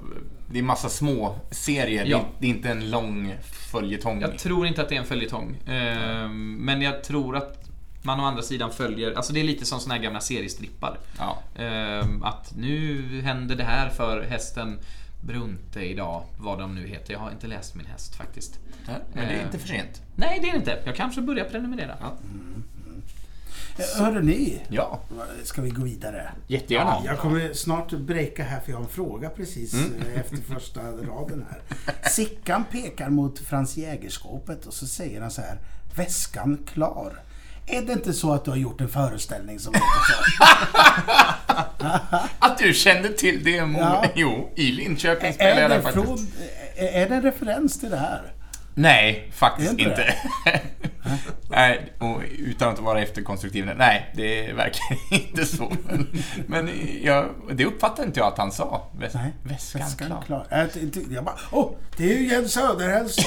det 0.52 0.60
är 0.60 0.63
massa 0.63 0.89
små 0.89 1.39
serier. 1.52 2.06
Ja. 2.06 2.26
Det, 2.39 2.46
är, 2.46 2.50
inte 2.50 2.70
en 2.70 2.89
lång 2.91 3.36
följetong. 3.72 4.22
Jag 4.22 4.38
tror 4.39 4.68
inte 4.68 4.82
att 4.82 4.89
det 4.89 4.96
är 4.96 5.00
en 5.00 5.06
följetong. 5.06 5.58
Ehm, 5.68 6.54
Men 6.56 6.82
jag 6.82 7.04
tror 7.04 7.36
att 7.38 7.70
man 8.02 8.20
å 8.20 8.24
andra 8.24 8.41
sidan 8.41 8.72
följer, 8.72 9.13
alltså 9.13 9.34
det 9.34 9.39
är 9.39 9.44
lite 9.44 9.65
som 9.65 9.80
såna 9.80 9.96
här 9.96 10.02
gamla 10.02 10.20
seriestrippar. 10.20 11.00
Ja. 11.18 11.44
Ehm, 11.63 12.24
Att 12.24 12.54
nu 12.58 13.04
händer 13.22 13.56
det 13.56 13.63
här 13.63 13.89
för 13.89 14.22
hästen 14.22 14.80
Brunte 15.22 15.80
idag, 15.82 16.24
vad 16.38 16.60
de 16.60 16.76
nu 16.76 16.88
heter. 16.88 17.13
Jag 17.13 17.20
har 17.20 17.32
inte 17.32 17.48
läst 17.48 17.76
min 17.76 17.86
häst 17.86 18.15
faktiskt. 18.15 18.60
Men 18.86 19.28
det 19.28 19.34
är 19.34 19.38
Eh. 19.39 19.46
inte 19.46 19.60
för 19.60 19.68
sent. 19.68 20.02
Nej, 20.15 20.39
det 20.41 20.48
är 20.48 20.52
det 20.52 20.58
inte. 20.58 20.80
Jag 20.86 20.96
kanske 20.96 21.22
börjar 21.22 21.46
prenumerera. 21.46 21.98
Ja. 22.02 22.06
Eh, 22.08 22.62
Hörde 23.97 24.21
ni? 24.21 24.61
Ja, 24.67 24.99
Ska 25.43 25.61
vi 25.61 25.69
gå 25.69 25.83
vidare? 25.83 26.31
jättegärna. 26.47 26.97
Jag 27.05 27.19
kommer 27.19 27.53
snart 27.53 27.91
breaka 27.91 28.43
här 28.43 28.59
för 28.59 28.71
jag 28.71 28.77
har 28.77 28.83
en 28.83 28.89
fråga 28.89 29.29
precis 29.29 29.73
eh, 29.73 30.19
efter 30.19 30.38
första 30.53 30.81
raden 30.81 31.45
här. 31.49 31.61
Sickan 32.09 32.63
pekar 32.71 33.09
mot 33.09 33.39
Frans 33.39 33.77
Jägerskåpet 33.77 34.65
och 34.65 34.73
så 34.73 34.88
säger 34.88 35.21
han 35.21 35.31
så 35.31 35.41
här. 35.41 35.57
Väskan 35.95 36.57
klar. 36.73 37.19
Är 37.67 37.81
det 37.81 37.93
inte 37.93 38.13
så 38.13 38.33
att 38.33 38.45
du 38.45 38.51
har 38.51 38.57
gjort 38.57 38.81
en 38.81 38.89
föreställning 38.89 39.59
som 39.59 39.73
heter 39.73 39.88
så? 40.07 40.23
Att 42.39 42.57
du 42.57 42.73
kände 42.73 43.09
till 43.09 43.43
det. 43.43 43.51
Ja. 43.51 44.05
Jo, 44.15 44.49
i 44.55 44.71
Linköping 44.71 45.33
spelade 45.33 45.61
jag 45.61 45.71
det, 45.71 45.91
från, 45.91 46.27
är 46.75 47.09
det 47.09 47.15
en 47.15 47.21
referens 47.21 47.79
till 47.79 47.89
det 47.89 47.97
här? 47.97 48.31
Nej, 48.77 49.31
faktiskt 49.33 49.67
Är 49.67 49.71
inte 49.71 49.83
inte. 49.83 50.13
nej, 51.49 51.93
utan 52.38 52.73
att 52.73 52.79
vara 52.79 53.01
efterkonstruktiv. 53.01 53.71
Nej, 53.77 54.11
det 54.15 54.53
verkar 54.53 54.97
inte 55.11 55.45
så. 55.45 55.71
Men, 55.88 56.07
men 56.47 56.69
jag, 57.03 57.29
det 57.53 57.65
uppfattade 57.65 58.07
inte 58.07 58.19
jag 58.19 58.27
att 58.27 58.38
han 58.38 58.51
sa. 58.51 58.88
Väs, 58.99 59.13
Nej, 59.13 59.33
väskan, 59.43 59.81
Väskan 59.81 60.07
klar. 60.07 60.21
klar. 60.47 60.69
Jag, 61.11 61.23
bara, 61.23 61.35
åh, 61.51 61.71
det 61.97 62.03
är 62.13 62.17
ju 62.17 62.27
Jens 62.27 62.53
Söderhälls... 62.53 63.17
eh, 63.17 63.25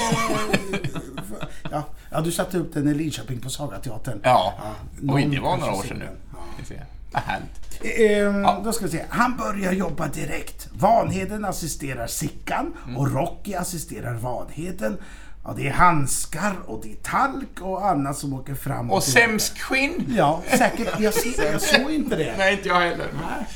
ja, 1.71 1.83
ja, 2.11 2.21
du 2.21 2.31
satte 2.31 2.57
upp 2.57 2.73
den 2.73 2.87
i 2.87 2.93
Linköping 2.93 3.39
på 3.39 3.49
Sagateatern. 3.49 4.19
Ja, 4.23 4.53
någon 5.01 5.15
oj, 5.15 5.25
det 5.25 5.39
var 5.39 5.57
några 5.57 5.73
år 5.73 5.83
sedan 5.83 5.97
nu. 5.97 6.09
Ja. 6.33 6.75
Vad 7.11 7.21
härligt. 7.23 7.55
Ehm, 7.99 8.41
Ja. 8.41 8.61
Då 8.63 8.71
ska 8.73 8.85
vi 8.85 8.91
se. 8.91 9.03
Han 9.09 9.37
börjar 9.37 9.71
jobba 9.73 10.07
direkt. 10.07 10.67
Vanheden 10.73 11.45
assisterar 11.45 12.07
Sickan 12.07 12.73
Mm. 12.83 12.97
och 12.97 13.11
Rocky 13.13 13.53
assisterar 13.53 14.13
Vanheden. 14.13 14.97
Ja, 15.43 15.53
det 15.57 15.67
är 15.67 15.71
handskar 15.71 16.53
och 16.67 16.81
det 16.83 16.91
är 16.91 16.95
talk 16.95 17.61
och 17.61 17.87
annat 17.89 18.17
som 18.17 18.33
åker 18.33 18.55
fram 18.55 18.91
Och 18.91 19.03
tillbaka. 19.03 19.27
sämskskinn? 19.27 20.13
Ja, 20.17 20.41
säkert. 20.57 20.99
Jag, 20.99 21.13
ser, 21.13 21.51
jag 21.51 21.61
såg 21.61 21.91
inte 21.91 22.15
det. 22.15 22.33
Nej, 22.37 22.53
inte 22.53 22.67
jag 22.67 22.75
heller. 22.79 23.07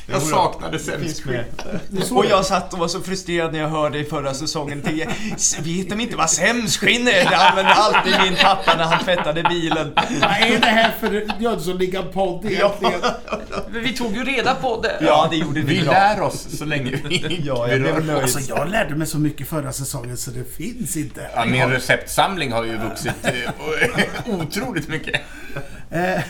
Jag 0.07 0.21
saknade 0.21 0.79
sämskskinn. 0.79 1.43
Och 2.11 2.25
jag 2.25 2.45
satt 2.45 2.73
och 2.73 2.79
var 2.79 2.87
så 2.87 3.01
frustrerad 3.01 3.53
när 3.53 3.59
jag 3.59 3.69
hörde 3.69 3.99
i 3.99 4.03
förra 4.03 4.33
säsongen. 4.33 4.81
Tänkte, 4.81 5.07
"S- 5.35 5.57
vet 5.63 5.89
de 5.89 5.99
inte 5.99 6.15
vad 6.15 6.29
sämskskinn 6.29 7.07
är? 7.07 7.29
Det 7.29 7.35
använde 7.37 7.71
alltid 7.73 8.13
min 8.23 8.35
pappa 8.35 8.77
när 8.77 8.83
han 8.83 9.03
tvättade 9.03 9.43
bilen. 9.43 9.93
Vad 9.95 10.31
är 10.51 10.59
det 10.59 10.65
här 10.67 10.91
för 10.99 11.27
Jönssonligan-podd 11.39 12.45
egentligen? 12.45 13.01
Vi 13.69 13.93
tog 13.93 14.15
ju 14.15 14.23
reda 14.23 14.55
på 14.55 14.81
det. 14.81 14.97
Ja, 15.01 15.27
det 15.31 15.35
gjorde 15.37 15.61
Vi 15.61 15.75
vi 15.79 15.83
bra. 15.83 15.91
lär 15.93 16.21
oss 16.21 16.47
så 16.57 16.65
länge 16.65 16.99
vi 17.09 17.41
Ja, 17.45 17.67
jag. 17.71 18.09
Alltså, 18.09 18.39
jag 18.39 18.69
lärde 18.69 18.95
mig 18.95 19.07
så 19.07 19.17
mycket 19.17 19.47
förra 19.47 19.73
säsongen 19.73 20.17
så 20.17 20.31
det 20.31 20.55
finns 20.55 20.97
inte. 20.97 21.27
Ja, 21.35 21.45
receptsamling 21.83 22.51
har 22.51 22.63
ju 22.63 22.77
vuxit 22.77 23.25
eh, 23.25 23.51
otroligt 24.39 24.87
mycket. 24.87 25.21
Eh, 25.89 26.21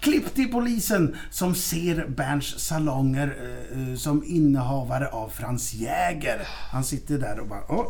klipp 0.00 0.34
till 0.34 0.52
polisen 0.52 1.16
som 1.30 1.54
ser 1.54 2.06
Berns 2.08 2.60
salonger 2.60 3.36
eh, 3.40 3.90
eh, 3.90 3.96
som 3.96 4.24
innehavare 4.24 5.08
av 5.08 5.28
Frans 5.28 5.74
Jäger. 5.74 6.40
Han 6.72 6.84
sitter 6.84 7.18
där 7.18 7.40
och 7.40 7.48
bara... 7.48 7.62
Åh. 7.68 7.86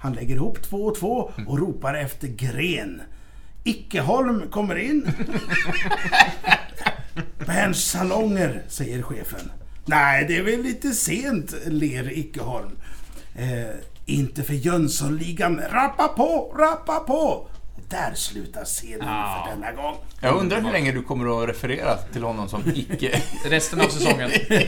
Han 0.00 0.12
lägger 0.12 0.34
ihop 0.34 0.62
två 0.62 0.76
och 0.76 0.98
två 0.98 1.32
och 1.46 1.58
ropar 1.58 1.94
efter 1.94 2.28
Gren. 2.28 3.02
Ickeholm 3.64 4.50
kommer 4.50 4.76
in. 4.76 5.12
Berns 7.46 7.84
salonger, 7.90 8.62
säger 8.68 9.02
chefen. 9.02 9.50
Nej, 9.86 10.24
det 10.28 10.36
är 10.36 10.42
väl 10.42 10.62
lite 10.62 10.92
sent, 10.92 11.54
ler 11.66 12.18
Ickeholm. 12.18 12.70
Eh, 13.38 13.74
inte 14.08 14.42
för 14.42 14.54
Jönssonligan. 14.54 15.60
Rappa 15.70 16.08
på, 16.08 16.54
rappa 16.58 16.94
på! 17.00 17.46
Där 17.90 18.14
slutar 18.14 18.64
scenen 18.64 18.98
för 19.08 19.50
denna 19.54 19.72
gång. 19.72 19.96
Jag 20.20 20.36
undrar 20.36 20.60
hur 20.60 20.72
länge 20.72 20.92
du 20.92 21.02
kommer 21.02 21.42
att 21.42 21.48
referera 21.48 21.96
till 21.96 22.22
honom 22.22 22.48
som 22.48 22.62
icke... 22.74 23.22
Resten 23.44 23.80
av 23.80 23.88
säsongen. 23.88 24.30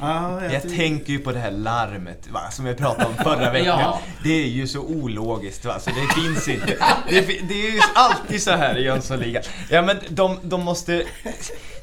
Ja, 0.00 0.42
Jag 0.52 0.62
tycker- 0.62 0.76
tänker 0.76 1.12
ju 1.12 1.18
på 1.18 1.32
det 1.32 1.38
här 1.38 1.50
larmet 1.50 2.28
va, 2.30 2.40
som 2.50 2.64
vi 2.64 2.74
pratade 2.74 3.06
om 3.08 3.14
förra 3.24 3.50
veckan. 3.52 3.80
Ja. 3.80 4.00
Det 4.24 4.42
är 4.42 4.46
ju 4.48 4.66
så 4.66 4.80
ologiskt 4.80 5.64
va, 5.64 5.78
så 5.80 5.90
det 5.90 6.22
finns 6.22 6.48
inte. 6.48 6.76
Det, 7.08 7.20
det 7.48 7.66
är 7.66 7.72
ju 7.72 7.80
alltid 7.94 8.42
så 8.42 8.50
här 8.50 8.78
i 8.78 8.82
Jönssonligan. 8.84 9.42
Ja 9.70 9.82
men 9.82 9.96
de, 10.08 10.38
de 10.42 10.64
måste... 10.64 11.04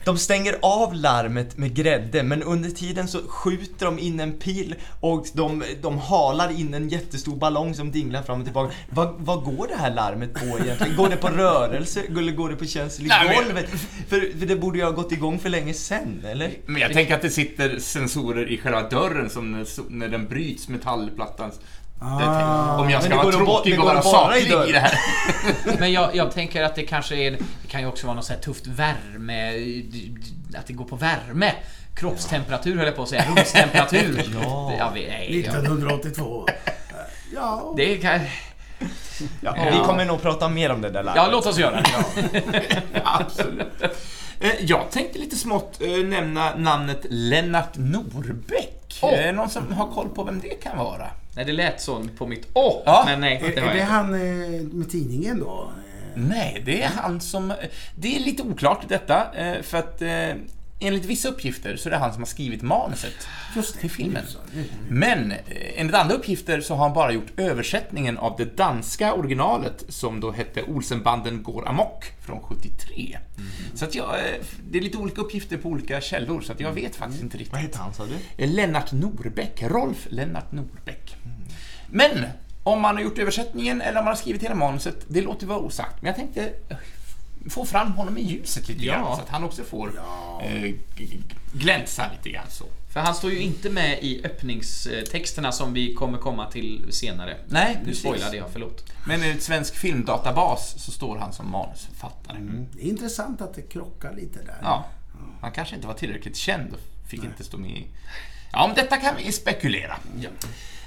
de 0.06 0.18
stänger 0.18 0.56
av 0.62 0.94
larmet 0.94 1.58
med 1.58 1.76
grädde 1.76 2.24
men 2.24 2.44
under 2.44 2.70
tiden 2.70 3.08
så 3.08 3.20
skjuter 3.28 3.86
de 3.86 4.00
in 4.00 4.20
en 4.20 4.34
pil 4.34 4.76
och 5.00 5.26
de, 5.34 5.64
de 5.82 5.98
halar 5.98 6.60
in 6.60 6.74
en 6.74 6.90
jättestor 6.90 7.36
ballong 7.36 7.76
som 7.76 7.92
dinglar 7.92 8.24
fram 8.24 8.40
och 8.40 8.46
tillbaka. 8.46 8.74
Vad, 8.90 9.16
vad 9.18 9.44
går 9.44 9.68
det 9.68 9.76
här 9.76 9.94
larmet 9.94 10.34
på 10.34 10.60
egentligen? 10.60 10.96
Går 10.96 11.10
det 11.10 11.18
på 11.18 11.28
rörelse 11.28 12.02
eller 12.18 12.32
går 12.32 12.50
det 12.50 12.56
på 12.56 12.66
känsel 12.66 13.06
i 13.06 13.10
golvet? 13.36 13.70
För, 14.08 14.40
för 14.40 14.46
det 14.46 14.56
borde 14.56 14.78
ju 14.78 14.84
ha 14.84 14.92
gått 14.92 15.12
igång 15.12 15.40
för 15.40 15.50
länge 15.50 15.74
sen, 15.74 16.26
eller? 16.26 16.52
Men 16.66 16.82
jag 16.82 16.94
tänker 16.94 17.16
att 17.16 17.22
det 17.22 17.30
sitter 17.30 17.80
sensorer 17.80 18.52
i 18.52 18.58
själva 18.58 18.90
dörren 18.90 19.30
som 19.30 19.52
när, 19.52 19.68
när 19.90 20.08
den 20.08 20.28
bryts, 20.28 20.68
metallplattan. 20.68 21.52
Det- 22.02 22.82
Om 22.82 22.90
jag 22.90 23.04
ska 23.04 23.16
vara 23.16 23.32
tråkig 23.32 23.80
och 23.80 23.86
vara 23.86 24.02
bara 24.02 24.38
i 24.38 24.42
saklig 24.42 24.52
dörren. 24.52 24.70
i 24.70 24.72
det 24.72 24.80
här. 24.80 25.00
Men 25.80 25.92
jag, 25.92 26.16
jag 26.16 26.32
tänker 26.32 26.64
att 26.64 26.76
det 26.76 26.84
kanske 26.84 27.16
är, 27.16 27.32
det 27.32 27.68
kan 27.68 27.82
ju 27.82 27.88
också 27.88 28.08
vara 28.08 28.16
något 28.16 28.26
så 28.26 28.34
här 28.34 28.40
tufft 28.40 28.68
värme, 28.68 29.52
att 30.58 30.68
det 30.68 30.74
går 30.74 30.86
på 30.86 30.96
värme. 30.96 31.52
Kroppstemperatur 31.96 32.78
höll 32.78 32.86
jag 32.86 32.96
på 32.96 33.04
att 33.04 33.10
säga, 33.10 33.26
rumstemperatur. 33.30 34.24
Ja. 34.42 34.74
ja 34.80 34.92
vi, 34.96 35.08
nej, 35.08 35.40
ja. 35.46 35.52
1982. 35.52 36.48
Ja, 37.36 37.74
Det 37.78 37.98
kan... 37.98 38.20
Ja, 39.42 39.56
Ja. 39.58 39.72
Vi 39.72 39.78
kommer 39.86 40.06
nog 40.06 40.22
prata 40.22 40.50
mer 40.50 40.72
om 40.72 40.82
det 40.82 40.90
där 40.90 41.04
larmet. 41.04 41.24
Ja, 41.26 41.30
låt 41.32 41.46
oss 41.46 41.58
göra 41.58 41.82
det. 41.82 42.64
Absolut. 43.04 43.82
Eh, 44.40 44.50
Jag 44.60 44.92
tänkte 44.92 45.20
lite 45.20 45.36
smått 45.36 45.82
eh, 45.82 45.90
nämna 46.06 46.56
namnet 46.56 47.06
Lennart. 47.10 47.78
Är 49.02 49.24
det 49.26 49.32
någon 49.32 49.50
som 49.50 49.72
har 49.74 49.88
koll 49.88 50.10
på 50.10 50.24
vem 50.24 50.40
det 50.40 50.50
kan 50.50 50.78
vara? 50.78 51.08
Nej, 51.36 51.46
det 51.46 51.52
lät 51.52 51.82
så 51.82 52.06
på 52.18 52.28
mitt 52.28 52.48
åh, 52.54 52.82
Ja. 52.86 53.04
men 53.06 53.22
nej, 53.22 53.42
är, 53.46 53.56
det 53.56 53.62
var 53.62 53.68
är 53.68 53.76
det 53.76 53.82
han 53.84 54.14
eh, 54.14 54.62
med 54.62 54.92
tidningen 54.92 55.40
då? 55.40 55.72
Nej, 56.16 56.62
det 56.66 56.82
är 56.82 56.90
han 56.90 57.22
som... 57.22 57.54
Det 57.96 58.16
är 58.16 58.20
lite 58.20 58.44
oklart 58.44 58.80
detta, 58.88 59.34
eh, 59.36 59.62
för 59.62 59.78
att 59.78 60.02
eh, 60.02 60.10
enligt 60.82 61.06
vissa 61.06 61.30
uppgifter 61.30 61.76
så 61.76 61.90
är 61.90 61.92
det 61.92 61.98
han 61.98 62.14
som 62.14 62.22
har 62.22 62.28
skrivit 62.28 62.62
manuset 62.62 63.28
Just 63.56 63.80
till 63.80 63.92
filmen. 63.92 64.24
Men 64.90 65.32
eh, 65.32 65.38
enligt 65.76 65.96
andra 65.96 66.16
uppgifter 66.16 66.62
så 66.62 66.76
har 66.76 66.84
han 66.84 66.94
bara 66.94 67.12
gjort 67.12 67.40
översättningen 67.40 68.18
av 68.18 68.36
det 68.38 68.58
danska 68.58 69.14
originalet 69.14 69.86
som 69.90 70.20
då 70.20 70.32
hette 70.32 70.64
Olsenbanden 70.64 71.44
går 71.44 71.68
amok 71.68 72.06
från 72.26 72.42
73. 72.42 73.18
Så 73.74 73.86
att 73.86 73.96
jag, 73.96 74.10
eh, 74.10 74.46
det 74.70 74.78
är 74.78 74.82
lite 74.82 74.98
olika 74.98 75.22
uppgifter 75.22 75.58
på 75.58 75.70
olika 75.70 76.02
källor 76.02 76.42
så 76.42 76.52
att 76.52 76.60
jag 76.60 76.72
vet 76.72 76.96
faktiskt 76.96 77.24
inte 77.24 77.38
riktigt. 77.38 77.54
Vad 77.54 77.62
heter 77.62 77.80
han 77.80 77.94
sa 77.94 78.06
du? 78.06 78.44
Eh, 78.44 78.50
Lennart 78.50 78.92
Norbäck, 78.92 79.64
Rolf 79.64 80.08
Lennart 80.10 80.52
Norbäck. 80.52 81.16
Men 81.88 82.26
om 82.64 82.82
man 82.82 82.96
har 82.96 83.04
gjort 83.04 83.18
översättningen 83.18 83.82
eller 83.82 84.00
om 84.00 84.06
man 84.06 84.12
har 84.12 84.22
skrivit 84.22 84.44
hela 84.44 84.56
manuset, 84.56 85.06
det 85.08 85.22
låter 85.22 85.48
vara 85.48 85.60
osagt. 85.60 86.02
Men 86.02 86.08
jag 86.08 86.16
tänkte 86.16 86.54
få 87.50 87.66
fram 87.66 87.92
honom 87.92 88.18
i 88.18 88.22
ljuset 88.22 88.68
lite 88.70 88.86
Ja. 88.86 88.94
grann 88.94 89.16
så 89.16 89.22
att 89.22 89.30
han 89.30 89.44
också 89.44 89.64
får 89.64 90.02
eh, 90.44 90.62
g- 90.62 90.76
g- 90.96 91.18
glänsa 91.54 92.06
lite 92.18 92.30
grann 92.30 92.46
så. 92.50 92.66
För 92.94 93.00
han 93.00 93.16
står 93.16 93.32
ju 93.32 93.40
inte 93.40 93.70
med 93.70 94.00
i 94.02 94.22
öppningstexterna 94.26 95.52
som 95.52 95.74
vi 95.74 95.94
kommer 95.94 96.18
komma 96.18 96.52
till 96.52 96.86
senare. 96.90 97.38
Nej, 97.48 97.76
Nu 97.80 97.86
precis. 97.86 98.00
spoilade 98.00 98.38
jag, 98.38 98.48
förlåt. 98.52 98.86
Men 99.08 99.24
enligt 99.24 99.44
Svensk 99.44 99.76
Filmdatabas 99.76 100.76
så 100.86 100.92
står 100.92 101.18
han 101.18 101.34
som 101.34 101.52
manusförfattare. 101.52 102.38
Det 102.74 102.82
är 102.86 102.90
intressant 102.90 103.42
att 103.42 103.54
det 103.54 103.62
krockar 103.62 104.14
lite 104.16 104.40
där. 104.44 104.58
Ja, 104.62 104.86
han 105.42 105.52
kanske 105.52 105.76
inte 105.76 105.88
var 105.88 105.94
tillräckligt 105.94 106.38
känd 106.38 106.74
och 106.74 107.10
fick 107.10 107.24
inte 107.24 107.44
stå 107.44 107.58
med 107.58 107.72
i... 107.72 107.86
Ja, 108.52 108.64
om 108.66 108.74
detta 108.76 108.98
kan 108.98 109.16
vi 109.18 109.32
spekulera. 109.32 109.98
Eh, 110.22 110.30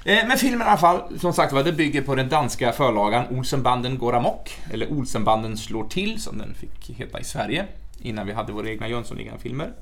Eh, 0.07 0.27
men 0.29 0.39
filmen 0.39 0.61
i 0.61 0.71
alla 0.71 0.77
fall, 0.77 1.19
som 1.19 1.33
sagt 1.33 1.53
var, 1.53 1.63
det 1.63 1.73
bygger 1.73 2.03
på 2.03 2.15
den 2.15 2.29
danska 2.29 2.73
förlagan 2.73 3.39
Olsenbanden 3.39 3.99
går 3.99 4.17
amok, 4.17 4.59
eller 4.73 4.93
Olsenbanden 4.93 5.57
slår 5.57 5.85
till, 5.85 6.23
som 6.23 6.39
den 6.39 6.55
fick 6.55 6.99
heta 6.99 7.21
i 7.21 7.25
Sverige, 7.25 7.67
innan 8.03 8.27
vi 8.27 8.33
hade 8.33 8.53
våra 8.53 8.69
egna 8.69 8.89
Jönssonligan-filmer. 8.89 9.73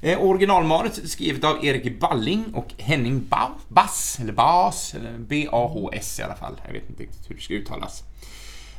Eh, 0.00 0.22
originalmanus 0.22 0.98
är 0.98 1.06
skrivet 1.06 1.44
av 1.44 1.64
Erik 1.64 2.00
Balling 2.00 2.44
och 2.54 2.72
Henning 2.78 3.26
ba 3.28 3.48
Bass, 3.68 4.18
eller 4.20 4.32
Bas, 4.32 4.94
eller 4.94 5.18
B-A-H-S 5.18 6.20
i 6.20 6.22
alla 6.22 6.34
fall. 6.34 6.60
Jag 6.66 6.72
vet 6.72 6.88
inte 6.88 7.02
riktigt 7.02 7.30
hur 7.30 7.34
det 7.34 7.40
ska 7.40 7.54
uttalas. 7.54 8.02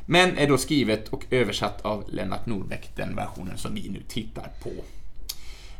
Men 0.06 0.38
är 0.38 0.48
då 0.48 0.58
skrivet 0.58 1.08
och 1.08 1.24
översatt 1.30 1.84
av 1.84 2.04
Lennart 2.08 2.46
Norbeck, 2.46 2.90
den 2.96 3.16
versionen 3.16 3.58
som 3.58 3.74
vi 3.74 3.88
nu 3.88 4.02
tittar 4.08 4.48
på. 4.62 4.70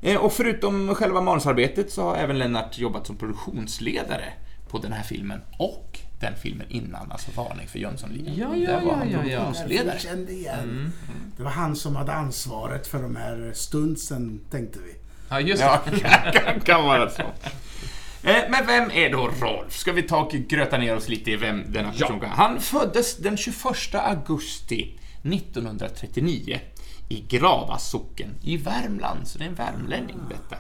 Eh, 0.03 0.17
och 0.17 0.33
förutom 0.33 0.95
själva 0.95 1.21
manusarbetet 1.21 1.93
så 1.93 2.03
har 2.03 2.17
även 2.17 2.39
Lennart 2.39 2.79
jobbat 2.79 3.07
som 3.07 3.17
produktionsledare 3.17 4.33
på 4.69 4.79
den 4.79 4.93
här 4.93 5.03
filmen 5.03 5.41
och 5.59 5.99
den 6.21 6.37
filmen 6.37 6.67
innan, 6.71 7.13
alltså 7.13 7.31
Varning 7.37 7.69
för 7.69 7.79
Jönssonligan. 7.79 8.35
Ja, 8.37 8.57
ja, 8.57 8.71
Där 8.73 8.81
var 8.87 8.95
han 8.95 9.11
ja, 9.11 9.19
ja, 9.25 9.31
ja. 9.33 9.39
produktionsledare. 9.45 9.95
Jag 9.95 10.01
kände 10.01 10.33
igen. 10.33 10.59
Mm. 10.63 10.93
Det 11.37 11.43
var 11.43 11.51
han 11.51 11.77
som 11.77 11.97
hade 11.97 12.13
ansvaret 12.13 12.87
för 12.87 13.03
de 13.03 13.17
här 13.17 13.53
stunsen, 13.55 14.41
tänkte 14.51 14.79
vi. 14.79 14.95
Ja, 15.29 15.41
just 15.41 15.63
Ja, 15.63 15.81
det. 15.91 16.01
kan, 16.01 16.33
kan, 16.33 16.61
kan 16.61 16.85
vara 16.85 17.11
så. 17.11 17.23
Eh, 17.23 18.37
Men 18.51 18.67
vem 18.67 18.91
är 18.91 19.11
då 19.13 19.31
Rolf? 19.41 19.73
Ska 19.77 19.93
vi 19.93 20.03
ta 20.03 20.21
och 20.25 20.33
gröta 20.33 20.79
ner 20.79 20.97
oss 20.97 21.09
lite 21.09 21.31
i 21.31 21.37
vem 21.37 21.73
denna 21.73 21.93
person 21.93 22.23
är? 22.23 22.27
Han 22.27 22.61
föddes 22.61 23.17
den 23.17 23.37
21 23.37 23.55
augusti 23.95 24.99
1939 25.23 26.61
i 27.09 27.21
Grava 27.29 27.79
socken 27.79 28.31
i 28.43 28.57
Värmland, 28.57 29.29
så 29.29 29.39
det 29.39 29.45
är 29.45 29.49
en 29.49 29.55
värmlänning 29.55 30.17
detta. 30.29 30.57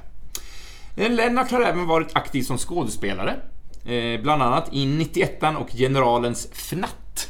Eh, 0.96 1.10
Lennart 1.10 1.50
har 1.50 1.60
även 1.62 1.86
varit 1.86 2.16
aktiv 2.16 2.42
som 2.42 2.58
skådespelare, 2.58 3.36
eh, 3.84 4.20
bland 4.22 4.42
annat 4.42 4.68
i 4.72 4.86
91 4.86 5.42
och 5.58 5.68
Generalens 5.72 6.48
Fnatt. 6.52 7.28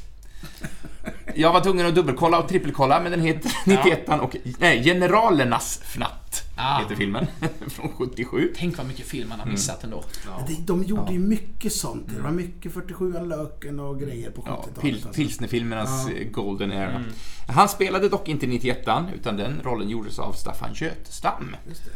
Jag 1.35 1.53
var 1.53 1.61
tvungen 1.61 1.87
att 1.87 1.95
dubbelkolla 1.95 2.38
och 2.38 2.49
trippelkolla, 2.49 3.01
men 3.01 3.11
den 3.12 3.21
heter 3.21 3.53
91 3.67 4.09
och 4.21 4.37
nej, 4.59 4.85
Generalernas 4.85 5.81
Fnatt 5.85 6.21
Ah. 6.57 6.79
heter 6.81 6.95
filmen, 6.95 7.27
från 7.69 7.88
77. 7.99 8.53
Tänk 8.57 8.77
vad 8.79 8.87
mycket 8.87 9.07
film 9.07 9.29
man 9.29 9.40
har 9.40 9.47
missat 9.47 9.85
ändå. 9.85 10.05
De, 10.49 10.55
de 10.64 10.85
gjorde 10.85 11.12
ju 11.12 11.19
mycket 11.19 11.73
sånt. 11.73 12.07
Det 12.17 12.23
var 12.23 12.31
mycket 12.31 12.73
47 12.75 13.12
Löken 13.27 13.81
och 13.81 14.01
grejer 14.01 14.31
på 14.31 14.43
70-talet. 14.43 14.69
Ja, 14.75 14.81
pil, 14.81 14.95
alltså. 14.95 15.09
pilsnerfilmernas 15.09 16.07
Ja. 16.09 16.14
eh, 16.17 16.29
golden 16.31 16.73
era. 16.73 17.03
Han 17.49 17.69
spelade 17.69 18.09
dock 18.09 18.29
inte 18.29 18.47
i 18.47 18.49
91 18.49 18.88
utan 19.14 19.37
den 19.37 19.61
rollen 19.64 19.88
gjordes 19.88 20.19
av 20.19 20.33
Staffan 20.33 20.71
Götstam. 20.75 21.57
Just 21.69 21.85
det. 21.85 21.90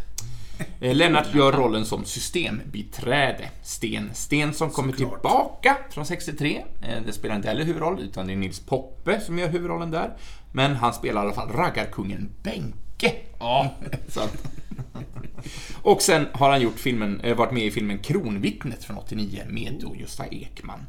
Eh, 0.81 0.95
Lennart 0.95 1.35
gör 1.35 1.53
rollen 1.53 1.85
som 1.85 2.05
systembiträde. 2.05 3.49
Sten 3.63 4.11
Stensson 4.15 4.71
kommer 4.71 4.93
Såklart. 4.93 5.11
tillbaka 5.23 5.77
från 5.91 6.07
63. 6.07 6.65
Eh, 6.83 7.03
Det 7.07 7.13
spelar 7.13 7.37
inte 7.37 7.49
heller 7.49 7.65
huvudroll, 7.65 8.01
utan 8.01 8.27
det 8.27 8.33
är 8.33 8.37
Nils 8.37 8.61
Poppe 8.61 9.21
som 9.21 9.39
gör 9.39 9.49
huvudrollen 9.49 9.91
där. 9.91 10.17
Men 10.53 10.77
han 10.77 10.93
spelar 10.95 11.21
i 11.23 11.25
alla 11.25 11.35
fall 11.35 11.49
raggarkungen 11.53 12.31
Benke. 12.43 13.13
Ja. 13.39 13.75
Och 15.83 16.03
sen 16.03 16.27
har 16.33 16.51
han 16.51 16.61
gjort 16.61 16.79
filmen, 16.79 17.21
eh, 17.21 17.37
varit 17.37 17.53
med 17.53 17.63
i 17.63 17.71
filmen 17.71 17.99
Kronvittnet 17.99 18.85
från 18.85 18.97
89 18.97 19.43
med 19.49 19.79
då 19.81 19.97
Gösta 19.97 20.27
Ekman. 20.27 20.87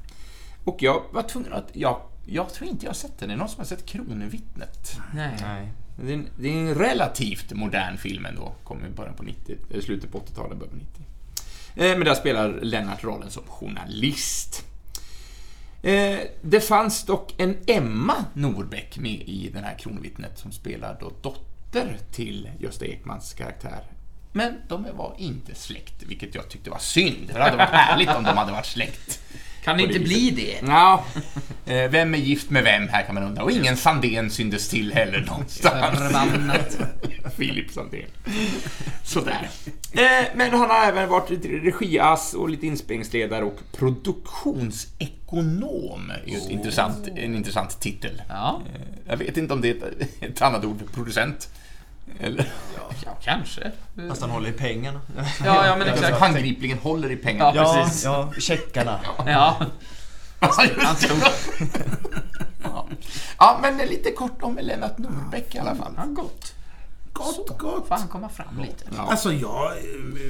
Och 0.66 0.84
jag 0.84 1.04
var 1.12 1.24
tvungen 1.24 1.54
att... 1.54 1.70
Jag, 1.74 2.02
jag 2.26 2.54
tror 2.54 2.70
inte 2.70 2.86
jag 2.86 2.90
har 2.90 2.96
sett 2.96 3.20
den. 3.20 3.30
Är 3.30 3.34
det 3.34 3.40
någon 3.40 3.50
som 3.50 3.60
har 3.60 3.66
sett 3.66 3.86
Kronvittnet? 3.86 4.98
Nej. 5.14 5.38
Nej. 5.42 5.68
Det 6.06 6.10
är, 6.12 6.14
en, 6.14 6.28
det 6.40 6.48
är 6.50 6.54
en 6.54 6.76
relativt 6.76 7.52
modern 7.54 7.98
film 7.98 8.26
ändå. 8.26 8.56
Kom 8.64 8.86
i 8.86 8.90
början 8.90 9.14
på 9.16 9.24
90, 9.24 9.56
eh, 9.74 9.82
slutet 9.82 10.12
på 10.12 10.20
80-talet, 10.20 10.58
början 10.58 10.70
på 10.72 10.76
90. 10.78 11.04
Eh, 11.76 11.98
Men 11.98 12.06
där 12.06 12.16
spelar 12.16 12.60
Lennart 12.62 13.04
rollen 13.04 13.30
som 13.32 13.44
journalist. 13.48 14.66
Eh, 15.84 16.20
Det 16.42 16.62
fanns 16.62 17.04
dock 17.06 17.34
en 17.38 17.58
Emma 17.68 18.26
Norbeck 18.34 18.98
med 18.98 19.12
i 19.30 19.50
den 19.54 19.64
här 19.64 19.78
Kronvittnet 19.80 20.40
som 20.40 20.52
spelar 20.52 20.98
då 21.00 21.12
dotter 21.22 21.98
till 22.12 22.50
Gösta 22.60 22.86
Ekmans 22.86 23.34
karaktär. 23.34 23.84
Men 24.32 24.54
de 24.68 24.88
var 24.98 25.16
inte 25.18 25.56
släkt, 25.56 26.04
vilket 26.04 26.36
jag 26.36 26.50
tyckte 26.50 26.70
var 26.70 26.80
synd. 26.80 27.32
Det 27.34 27.42
hade 27.42 27.58
varit 27.58 27.70
härligt 27.70 28.10
om 28.10 28.24
de 28.24 28.38
hade 28.38 28.52
varit 28.52 28.66
släkt. 28.66 29.20
Kan 29.64 29.78
det 29.78 29.84
inte 29.84 30.00
bli 30.00 30.32
det? 30.32 30.60
Ja, 30.68 31.06
eh, 31.66 31.90
vem 31.90 32.14
är 32.14 32.18
gift 32.18 32.50
med 32.50 32.64
vem 32.64 32.88
här 32.88 33.04
kan 33.04 33.16
man 33.16 33.24
undra. 33.24 33.44
Och 33.44 33.52
ingen 33.52 33.78
Sandén 33.78 34.30
syndes 34.30 34.70
till 34.70 34.94
heller 34.94 35.22
någonstans. 35.22 35.98
Förbannat. 35.98 36.78
Filip 37.38 37.72
Sandén. 37.76 38.06
Sådär. 39.04 39.50
Eh, 39.92 40.26
Men 40.36 40.52
han 40.52 40.70
har 40.70 40.84
även 40.86 41.10
varit 41.10 41.46
regiass 41.64 42.34
och 42.34 42.50
lite 42.50 42.68
inspelningsledare 42.68 43.44
och 43.44 43.60
produktionsekonom. 43.78 46.12
Är 46.26 46.38
ett 46.38 46.50
intressant, 46.50 47.08
en 47.16 47.36
intressant 47.36 47.80
titel. 47.80 48.22
Ja. 48.30 48.62
Eh, 48.76 48.82
Jag 49.08 49.18
vet 49.18 49.38
inte 49.38 49.54
om 49.54 49.62
det 49.62 49.70
är 49.70 49.76
ett, 49.76 50.24
ett 50.24 50.42
annat 50.42 50.66
ord 50.66 50.80
för 50.80 50.86
producent. 50.94 51.50
Eller? 52.20 52.48
Ja, 52.78 52.92
kanske. 53.30 53.72
Fast 54.10 54.22
han 54.22 54.30
håller 54.30 54.50
i 54.50 54.54
pengarna. 54.54 55.02
Ja, 55.46 55.66
ja 55.66 55.76
men 55.76 55.88
Exakt. 55.94 56.20
Handgripligen 56.20 56.78
håller 56.78 57.12
i 57.12 57.16
pengarna. 57.16 57.52
Ja, 57.56 57.74
precis. 57.84 58.04
ja, 58.04 58.32
checkarna. 58.40 59.00
Ja. 59.26 59.56
Ja, 60.42 60.64
just 60.66 61.08
det. 61.10 61.16
ja. 62.64 62.88
ja, 63.40 63.60
men 63.62 63.78
lite 63.78 64.12
kort 64.12 64.44
om 64.44 64.60
Lennart 64.62 64.98
Norbeck 64.98 65.56
i 65.56 65.60
alla 65.60 65.76
fall. 65.76 65.94
Ja, 65.98 66.04
gott. 66.06 66.54
Gott, 67.14 67.58
gott. 67.58 67.88
Får 67.88 67.96
han 67.96 68.08
komma 68.08 68.30
fram 68.30 68.60
lite? 68.60 68.84
Ja. 68.98 69.08
Alltså 69.12 69.34
jag, 69.34 69.72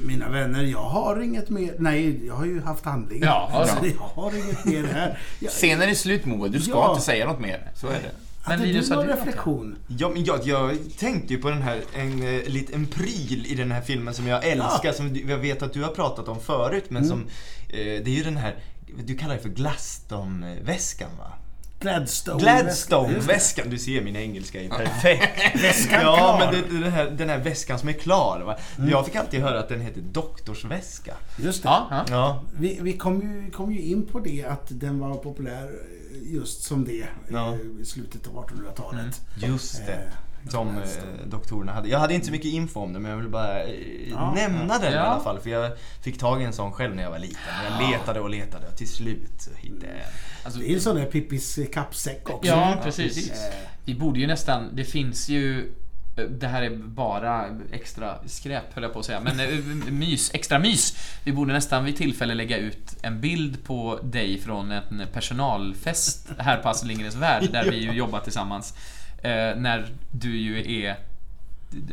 mina 0.03 0.29
vänner, 0.29 0.63
jag 0.63 0.83
har 0.83 1.21
inget 1.21 1.49
mer. 1.49 1.75
Nej, 1.79 2.25
jag 2.27 2.33
har 2.33 2.45
ju 2.45 2.61
haft 2.61 2.85
handling. 2.85 3.23
Ja, 3.23 3.49
alltså, 3.53 3.75
ja. 3.85 3.91
jag 3.99 4.23
har 4.23 4.35
inget 4.35 4.65
mer 4.65 4.83
här. 4.83 5.19
Jag, 5.39 5.51
Scenen 5.51 5.89
är 5.89 5.93
slut 5.93 6.25
Moe, 6.25 6.49
du 6.49 6.61
ska 6.61 6.71
Ja. 6.71 6.91
inte 6.91 7.05
säga 7.05 7.25
något 7.25 7.39
mer. 7.39 7.71
Så 7.75 7.87
är 7.87 7.93
det. 7.93 8.11
Men 8.49 8.59
Hade 8.59 8.71
Linus, 8.71 8.89
du 8.89 8.95
någon 8.95 9.07
reflektion? 9.07 9.75
Ja, 9.87 10.09
men 10.09 10.23
jag, 10.23 10.47
jag 10.47 10.77
tänkte 10.97 11.33
ju 11.33 11.41
på 11.41 11.49
den 11.49 11.61
här, 11.61 11.81
en 11.95 12.23
eh, 12.23 12.43
liten 12.47 12.85
pryl 12.87 13.45
i 13.47 13.55
den 13.55 13.71
här 13.71 13.81
filmen 13.81 14.13
som 14.13 14.27
jag 14.27 14.45
älskar, 14.47 14.91
som 14.91 15.13
du- 15.13 15.25
jag 15.29 15.37
vet 15.37 15.61
att 15.61 15.73
du 15.73 15.83
har 15.83 15.91
pratat 15.91 16.27
om 16.27 16.39
förut, 16.39 16.85
men 16.89 17.05
som, 17.07 17.21
eh, 17.69 17.75
det 17.77 18.07
är 18.07 18.15
ju 18.15 18.23
den 18.23 18.37
här, 18.37 18.55
du 19.05 19.15
kallar 19.17 19.35
det 19.35 19.41
för 19.41 19.49
Glaston-väskan 19.49 21.09
va? 21.17 21.33
Gladstone. 21.79 22.39
Gladstone-väskan, 22.39 23.69
du 23.69 23.77
ser 23.77 24.01
min 24.01 24.15
engelska 24.15 24.61
är 24.61 24.69
perfekt. 24.69 25.55
Väskan 25.63 26.01
ja, 26.01 26.17
klar. 26.17 26.39
men 26.39 26.53
det, 26.79 26.79
det 26.85 26.89
här, 26.89 27.05
den 27.09 27.29
här 27.29 27.37
väskan 27.37 27.79
som 27.79 27.89
är 27.89 27.93
klar. 27.93 28.39
Va? 28.45 28.57
Jag 28.89 29.05
fick 29.05 29.15
alltid 29.15 29.41
höra 29.41 29.59
att 29.59 29.69
den 29.69 29.81
heter 29.81 30.01
doktorsväska. 30.01 31.13
Just 31.37 31.63
det. 31.63 31.69
Ja, 31.69 32.05
ja. 32.09 32.43
Vi, 32.59 32.79
vi 32.81 32.93
kom, 32.97 33.21
ju, 33.21 33.51
kom 33.51 33.71
ju 33.73 33.81
in 33.81 34.05
på 34.05 34.19
det 34.19 34.43
att 34.45 34.65
den 34.69 34.99
var 34.99 35.15
populär 35.15 35.63
eh, 35.63 36.33
just 36.33 36.63
som 36.63 36.85
det 36.85 37.05
Ja. 37.31 37.53
eh, 37.53 37.81
i 37.81 37.85
slutet 37.85 38.27
av 38.27 38.33
1800-talet. 38.45 39.21
just 39.35 39.85
det. 39.85 40.11
Som 40.47 40.67
eh, 40.77 40.83
doktorerna 41.25 41.71
hade. 41.71 41.89
Jag 41.89 41.99
hade 41.99 42.13
inte 42.13 42.25
så 42.25 42.31
mycket 42.31 42.51
info 42.51 42.79
om 42.79 42.93
det 42.93 42.99
men 42.99 43.11
jag 43.11 43.17
vill 43.17 43.29
bara 43.29 43.63
eh, 43.63 44.09
Ja, 44.11 44.33
nämna 44.35 44.77
den 44.77 44.91
i 44.93 44.95
Ja. 44.95 45.01
alla 45.01 45.23
fall. 45.23 45.39
För 45.39 45.49
jag 45.49 45.71
fick 46.03 46.17
tag 46.19 46.41
i 46.41 46.45
en 46.45 46.53
sån 46.53 46.71
själv 46.71 46.95
när 46.95 47.03
jag 47.03 47.11
var 47.11 47.19
liten. 47.19 47.37
Jag 47.79 47.91
letade 47.91 48.19
och 48.19 48.29
letade 48.29 48.67
och 48.67 48.75
till 48.77 48.89
slut 48.89 49.49
hittade 49.57 49.85
jag. 49.87 50.05
Alltså, 50.43 50.59
Det 50.59 50.65
är 50.65 50.69
ju 50.69 50.75
en 50.75 50.81
sån 50.81 50.95
där 50.95 51.05
Pippis 51.05 51.57
eh, 51.57 51.65
kappsäck 51.65 52.29
också. 52.29 52.47
ja, 52.51 52.77
precis. 52.83 53.15
precis. 53.15 53.31
Eh, 53.31 53.53
Vi 53.85 53.95
borde 53.95 54.19
ju 54.19 54.27
nästan, 54.27 54.69
det 54.75 54.83
finns 54.83 55.29
ju 55.29 55.71
det 56.39 56.47
här 56.47 56.61
är 56.61 56.75
bara 56.77 57.45
extra 57.71 58.15
skräp 58.25 58.63
höll 58.73 58.83
jag 58.83 58.93
på 58.93 58.99
att 58.99 59.05
säga, 59.05 59.19
men 59.19 59.37
mys, 59.99 60.31
extra 60.33 60.59
mys. 60.59 60.95
Vi 61.23 61.31
borde 61.31 61.53
nästan 61.53 61.85
vid 61.85 61.97
tillfälle 61.97 62.33
lägga 62.33 62.57
ut 62.57 62.95
en 63.01 63.21
bild 63.21 63.63
på 63.63 63.99
dig 64.03 64.39
från 64.41 64.71
en 64.71 65.01
personalfest 65.13 66.27
här 66.37 66.57
på 66.57 66.69
Astrid 66.69 66.87
Lindgrens 66.87 67.15
Värld, 67.15 67.49
där 67.51 67.71
vi 67.71 67.77
ju 67.77 67.91
jobbar 67.97 68.19
tillsammans. 68.19 68.73
Eh, 69.23 69.55
när 69.55 69.87
du 70.11 70.37
ju 70.37 70.83
är 70.85 70.95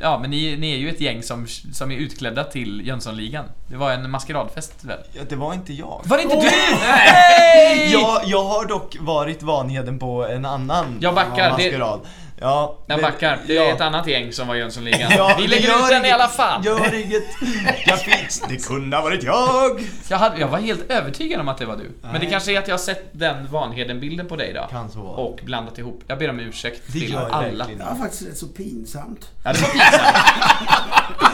Ja, 0.03 0.19
men 0.19 0.31
ni, 0.31 0.57
ni 0.57 0.73
är 0.73 0.77
ju 0.77 0.89
ett 0.91 1.01
gäng 1.01 1.23
som, 1.23 1.47
som 1.73 1.91
är 1.91 1.97
utklädda 1.97 2.45
till 2.45 2.87
Jönssonligan. 2.87 3.45
Det 3.69 3.77
var 3.77 3.93
en 3.93 4.11
maskeradfest 4.11 4.85
väl? 4.85 4.99
Ja, 5.13 5.23
det 5.29 5.37
var 5.37 5.55
inte 5.55 5.73
jag. 5.73 6.01
Var 6.05 6.17
det 6.17 6.23
inte 6.23 6.37
du? 6.37 6.43
Nej! 6.87 7.93
Jag, 7.93 8.21
jag 8.25 8.45
har 8.45 8.65
dock 8.67 8.97
varit 9.01 9.43
Vanheden 9.43 9.99
på 9.99 10.27
en 10.27 10.45
annan 10.45 10.99
Jag 11.01 11.15
backar, 11.15 11.45
det- 11.45 11.51
maskerad. 11.51 12.01
Ja, 12.41 12.79
Jag 12.87 12.99
det- 12.99 13.03
backar. 13.03 13.39
Det 13.47 13.57
är 13.59 13.63
ja. 13.69 13.75
ett 13.75 13.81
annat 13.81 14.07
gäng 14.07 14.33
som 14.33 14.49
var 14.49 14.55
Jönssonligan. 14.55 15.13
Ja, 15.17 15.37
Vi 15.41 15.47
lägger 15.47 15.69
ut 15.69 15.89
den 15.91 16.05
i 16.05 16.11
alla 16.11 16.29
fall. 16.29 16.65
Gör 16.65 16.95
inget. 16.95 17.25
Jag 17.87 18.01
fick, 18.01 18.49
det 18.49 18.67
kunde 18.67 18.97
ha 18.97 19.05
varit 19.05 19.23
jag. 19.23 19.81
Jag, 20.09 20.19
hade, 20.19 20.41
jag 20.41 20.49
var 20.49 20.59
helt 20.59 20.91
övertygad 20.91 21.41
om 21.41 21.49
att 21.49 21.59
det 21.59 21.67
var 21.67 21.77
du. 21.77 21.91
Men 22.13 22.21
det 22.21 22.27
kanske 22.27 22.53
är 22.53 22.59
att 22.59 22.69
jag 22.69 22.75
har 22.75 22.79
sett 22.79 23.09
den 23.13 23.47
Vanheden-bilden 23.51 24.29
på 24.29 24.37
dig 24.37 24.53
då. 24.53 24.67
Kan 24.71 24.91
så 24.91 24.99
vara. 25.03 25.17
Och 25.17 25.39
blandat 25.43 25.79
ihop. 25.79 26.03
Jag 26.07 26.19
ber 26.19 26.31
om 26.31 26.41
ursäkt 26.41 26.83
Det 26.87 26.93
till 27.01 27.17
alla. 27.17 27.67
Det 27.67 27.85
var 27.85 27.95
faktiskt 27.95 28.23
rätt 28.29 28.39
så 28.39 28.47
pinsamt. 28.47 29.31
Ja, 29.45 29.53
det 29.53 29.61
var 29.61 29.69
pinsamt. 29.69 31.23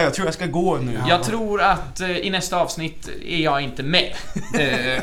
Ja, 0.00 0.04
jag 0.04 0.14
tror 0.14 0.26
jag 0.26 0.34
ska 0.34 0.46
gå 0.46 0.76
nu. 0.78 1.00
Jag 1.08 1.22
tror 1.22 1.62
att 1.62 2.00
eh, 2.00 2.10
i 2.16 2.30
nästa 2.30 2.56
avsnitt 2.60 3.08
är 3.26 3.38
jag 3.38 3.60
inte 3.60 3.82
med. 3.82 4.12
Eh, 4.60 5.02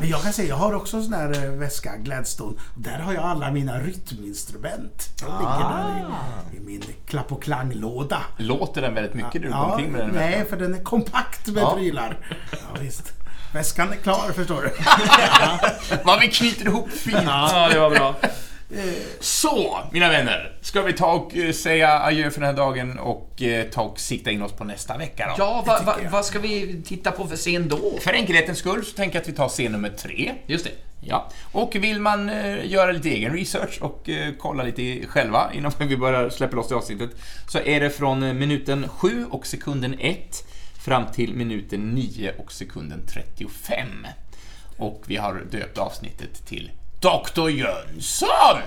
Men 0.00 0.08
jag 0.08 0.22
kan 0.22 0.32
säga, 0.32 0.48
jag 0.48 0.56
har 0.56 0.74
också 0.74 0.96
en 0.96 1.04
sån 1.04 1.12
här 1.12 1.44
eh, 1.44 1.50
väska, 1.50 1.96
Gladstone. 1.96 2.56
Där 2.76 2.98
har 2.98 3.12
jag 3.14 3.24
alla 3.24 3.50
mina 3.50 3.78
rytminstrument. 3.78 5.08
De 5.20 5.24
ligger 5.38 5.68
där 5.68 6.04
i, 6.52 6.56
i 6.56 6.60
min 6.60 6.82
klapp 7.08 7.32
och 7.32 7.42
klanglåda. 7.42 8.22
Låter 8.36 8.82
den 8.82 8.94
väldigt 8.94 9.14
mycket 9.14 9.32
du 9.32 9.40
går 9.40 9.50
Ja, 9.50 9.64
omkring 9.72 9.92
med 9.92 10.00
den? 10.00 10.10
nej, 10.14 10.44
för 10.50 10.56
den 10.56 10.74
är 10.74 10.82
kompakt 10.82 11.46
med 11.46 11.62
Ja. 11.62 11.74
prylar. 11.74 12.18
Ja, 12.50 12.80
visst. 12.80 13.12
Väskan 13.52 13.92
är 13.92 13.96
klar, 13.96 14.32
förstår 14.34 14.62
du. 14.62 14.70
Vad 16.04 16.20
vi 16.20 16.28
knyter 16.28 16.66
ihop 16.66 16.90
fint. 16.90 17.18
ja, 17.26 17.68
det 17.72 17.78
var 17.80 17.90
bra. 17.90 18.14
Så, 19.20 19.78
mina 19.92 20.08
vänner. 20.08 20.58
Ska 20.60 20.82
vi 20.82 20.92
ta 20.92 21.12
och 21.12 21.36
eh, 21.36 21.52
säga 21.52 22.00
adjö 22.00 22.30
för 22.30 22.40
den 22.40 22.48
här 22.48 22.56
dagen 22.56 22.98
och 22.98 23.42
eh, 23.42 23.64
ta 23.64 23.82
och 23.82 24.00
sikta 24.00 24.30
in 24.30 24.42
oss 24.42 24.52
på 24.52 24.64
nästa 24.64 24.98
vecka 24.98 25.26
då? 25.26 25.34
Ja, 25.38 25.64
va, 25.66 25.80
va, 25.86 25.96
vad 26.10 26.24
ska 26.24 26.38
vi 26.38 26.82
titta 26.82 27.10
på 27.10 27.26
för 27.26 27.36
scen 27.36 27.68
då? 27.68 27.98
För 28.00 28.12
enkelhetens 28.12 28.58
skull 28.58 28.84
så 28.84 28.96
tänker 28.96 29.16
jag 29.16 29.22
att 29.22 29.28
vi 29.28 29.32
tar 29.32 29.48
scen 29.48 29.72
nummer 29.72 29.88
tre. 29.90 30.34
Just 30.46 30.64
det. 30.64 30.70
Ja, 31.00 31.30
och 31.52 31.76
vill 31.76 32.00
man 32.00 32.28
eh, 32.28 32.70
göra 32.70 32.92
lite 32.92 33.08
egen 33.08 33.32
research 33.32 33.78
och 33.82 34.08
kolla 34.38 34.62
lite 34.62 35.06
själva 35.06 35.50
innan 35.54 35.72
vi 35.78 35.96
börjar 35.96 36.30
släppa 36.30 36.56
loss 36.56 36.68
det 36.68 36.74
avsnittet 36.74 37.10
så 37.48 37.58
är 37.58 37.80
det 37.80 37.90
från 37.90 38.38
minuten 38.38 38.88
7 38.88 39.26
och 39.30 39.46
sekunden 39.46 39.94
1 39.98 40.44
fram 40.84 41.04
till 41.14 41.34
minuten 41.34 41.90
9 41.94 42.32
och 42.38 42.52
sekunden 42.52 43.06
35. 43.06 43.86
Och 44.76 45.02
vi 45.06 45.16
har 45.16 45.42
döpt 45.50 45.78
avsnittet 45.78 46.46
till 46.46 46.70
Dr. 47.00 47.48
Jönsson! 47.48 48.58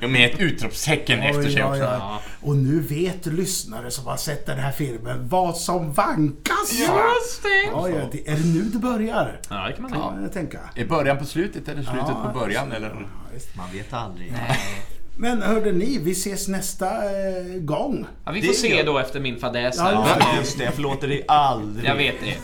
Ja. 0.00 0.08
Med 0.08 0.34
ett 0.34 0.40
utropstecken 0.40 1.20
efter 1.20 1.50
sig 1.50 1.64
också. 1.64 1.82
oj. 1.82 2.22
Och 2.42 2.56
nu 2.56 2.80
vet 2.80 3.26
lyssnare 3.26 3.90
som 3.90 4.06
har 4.06 4.16
sett 4.16 4.46
den 4.46 4.58
här 4.58 4.72
filmen 4.72 5.28
vad 5.28 5.56
som 5.56 5.92
vankas. 5.92 6.72
Just 6.72 7.42
det. 7.42 7.70
Ja, 7.70 7.88
ja, 7.88 8.08
det, 8.12 8.28
är 8.28 8.36
det 8.36 8.46
nu 8.54 8.62
det 8.62 8.78
börjar? 8.78 9.40
Ja, 9.50 9.66
det 9.66 9.72
kan 9.72 9.82
man 9.82 9.92
Ja, 9.94 10.14
jag 10.22 10.32
tänka. 10.32 10.58
Är 10.74 10.84
början 10.84 11.18
på 11.18 11.24
slutet 11.24 11.68
eller 11.68 11.82
slutet 11.82 12.04
Ja, 12.08 12.30
på 12.32 12.38
början? 12.38 12.72
Eller? 12.72 12.88
Ja. 12.90 13.38
Man 13.56 13.72
vet 13.72 13.92
aldrig. 13.92 14.32
Men 15.18 15.42
hörde 15.42 15.72
ni, 15.72 15.98
vi 15.98 16.10
ses 16.12 16.48
nästa 16.48 16.86
eh, 16.86 17.44
gång. 17.60 18.06
Ja, 18.24 18.32
vi 18.32 18.40
Det 18.40 18.46
får 18.46 18.54
är 18.54 18.58
se 18.58 18.76
gött. 18.76 18.86
då 18.86 18.98
efter 18.98 19.20
min 19.20 19.38
fadäs 19.38 19.74
Ja, 19.78 19.84
här. 19.84 19.92
just 19.92 20.16
Ja, 20.20 20.36
just 20.38 20.58
det. 20.58 20.64
Jag 20.64 20.74
förlåter 20.74 21.08
dig 21.08 21.24
aldrig. 21.28 21.84
Jag 21.90 21.94
vet 21.94 22.14
det. 22.20 22.34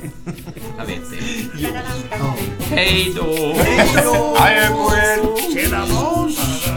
Jag 0.79 0.87
vet 0.87 1.01
det. 1.11 2.77
Hej 2.77 3.13
då! 3.17 3.23
Adjö 4.39 4.69
på 4.69 4.95
er! 4.97 5.55
Tjena 5.55 5.81
boss! 5.87 6.69